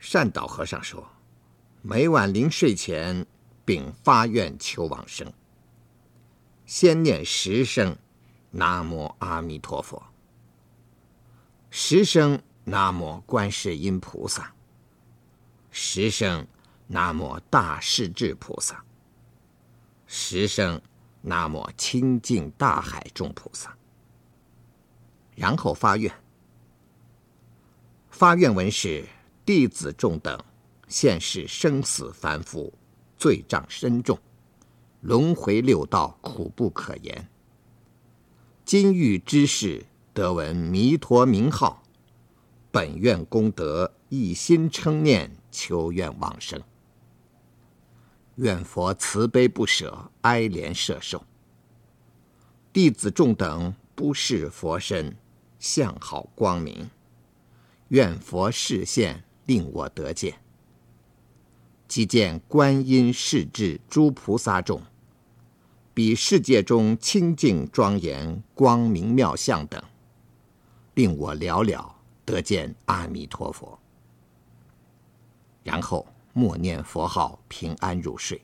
[0.00, 1.06] 善导和尚说
[1.82, 3.24] ：“每晚临睡前，
[3.66, 5.30] 并发愿求往生，
[6.64, 7.94] 先念十声
[8.50, 10.02] 南无阿弥陀佛。
[11.68, 14.50] 十声南无观世音菩萨。
[15.70, 16.44] 十声
[16.86, 18.82] 南无大势至菩萨。
[20.06, 20.80] 十声
[21.20, 23.76] 南无清净大海众菩萨。
[25.36, 26.12] 然后发愿。
[28.10, 29.04] 发愿文是：
[29.52, 30.38] 弟子众等，
[30.86, 32.72] 现世生死繁复，
[33.18, 34.16] 罪障深重。
[35.00, 37.28] 轮回六道苦不可言。
[38.64, 41.82] 今欲知世得闻弥陀名号，
[42.70, 46.62] 本愿功德一心称念，求愿往生。
[48.36, 51.24] 愿佛慈悲不舍，哀怜摄受。
[52.72, 55.16] 弟子众等不识佛身，
[55.58, 56.88] 相好光明，
[57.88, 60.32] 愿佛示现，令我得见。
[61.88, 64.80] 即见观音势至诸菩萨众。
[65.92, 69.82] 比世界中清净庄严、光明妙相等，
[70.94, 73.76] 令我了了得见阿弥陀佛。
[75.64, 78.40] 然后默念佛号，平安入睡。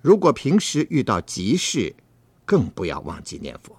[0.00, 1.92] 如果平时遇到急事，
[2.46, 3.76] 更不要忘记念佛。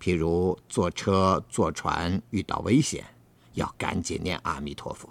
[0.00, 3.06] 譬如坐车、坐船遇到危险，
[3.54, 5.08] 要赶紧念阿弥陀佛。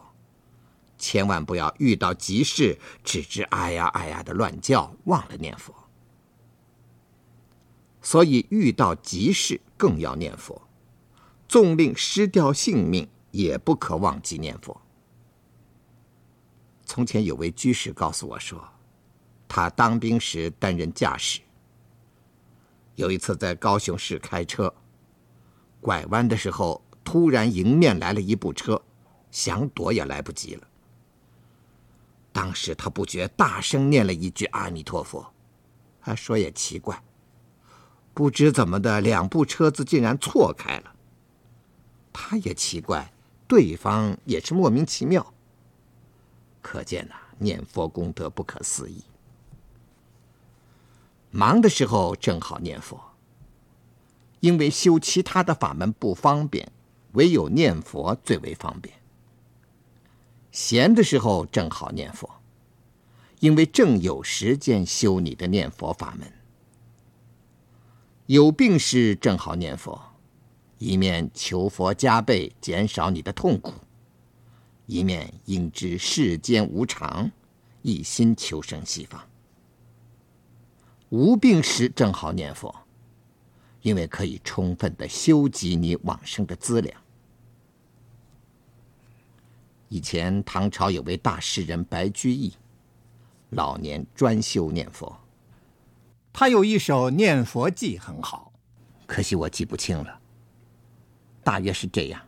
[0.97, 5.73] 千万不要遇到急事，只知哎呀哎呀的乱叫，忘了念佛。
[8.01, 10.61] 所以遇到急事更要念佛，
[11.47, 14.79] 纵令失掉性命，也不可忘记念佛。
[16.85, 18.63] 从前有位居士告诉我说，
[19.47, 21.41] 他当兵时担任驾驶，
[22.95, 24.73] 有一次在高雄市开车，
[25.79, 28.81] 拐弯的时候，突然迎面来了一部车，
[29.31, 30.67] 想躲也来不及了。
[32.31, 35.33] 当时他不觉大声念了一句阿弥陀佛，
[36.01, 37.03] 他说也奇怪，
[38.13, 40.95] 不知怎么的，两部车子竟然错开了。
[42.13, 43.11] 他也奇怪，
[43.47, 45.33] 对方也是莫名其妙。
[46.61, 49.03] 可见呐，念佛功德不可思议。
[51.31, 52.99] 忙的时候正好念佛，
[54.41, 56.71] 因为修其他的法门不方便，
[57.13, 58.95] 唯有念佛最为方便。
[60.51, 62.29] 闲的时候正好念佛，
[63.39, 66.31] 因为正有时间修你的念佛法门。
[68.25, 70.01] 有病时正好念佛，
[70.77, 73.73] 一面求佛加倍减少你的痛苦，
[74.85, 77.31] 一面应知世间无常，
[77.81, 79.21] 一心求生西方。
[81.09, 82.73] 无病时正好念佛，
[83.81, 87.00] 因为可以充分的修集你往生的资粮。
[89.91, 92.53] 以前唐朝有位大诗人白居易，
[93.49, 95.19] 老年专修念佛。
[96.31, 98.53] 他有一首念佛偈很好，
[99.05, 100.21] 可惜我记不清了。
[101.43, 102.21] 大约是这样：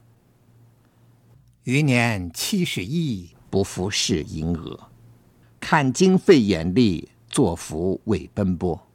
[1.64, 4.78] 余年七十一，不复是银额。
[5.62, 8.86] 看经费眼力，作福为奔波。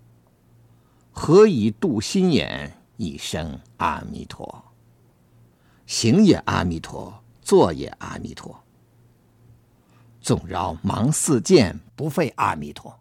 [1.10, 2.74] 何以度心眼？
[2.98, 4.62] 一声阿弥陀。
[5.86, 7.24] 行也阿弥陀。
[7.48, 8.62] 作也阿弥陀，
[10.20, 13.00] 纵饶忙似箭，不废阿弥陀。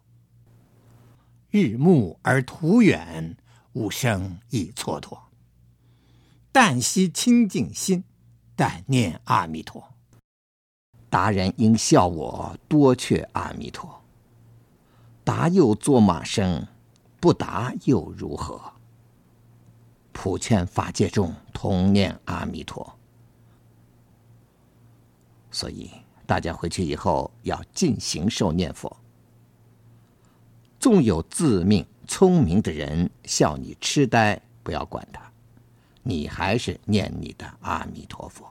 [1.50, 3.36] 日暮而途远，
[3.74, 5.18] 吾生亦蹉跎。
[6.50, 8.02] 但惜清净心，
[8.56, 9.86] 但念阿弥陀。
[11.10, 14.02] 达人应笑我多缺阿弥陀。
[15.24, 16.66] 达又作马生，
[17.20, 18.58] 不达又如何？
[20.12, 22.97] 普劝法界众同念阿弥陀。
[25.58, 25.90] 所以，
[26.24, 28.96] 大家回去以后要尽行受念佛。
[30.78, 35.20] 纵有自命聪明的人笑你痴呆，不要管他，
[36.04, 38.46] 你还是念你的阿弥陀佛。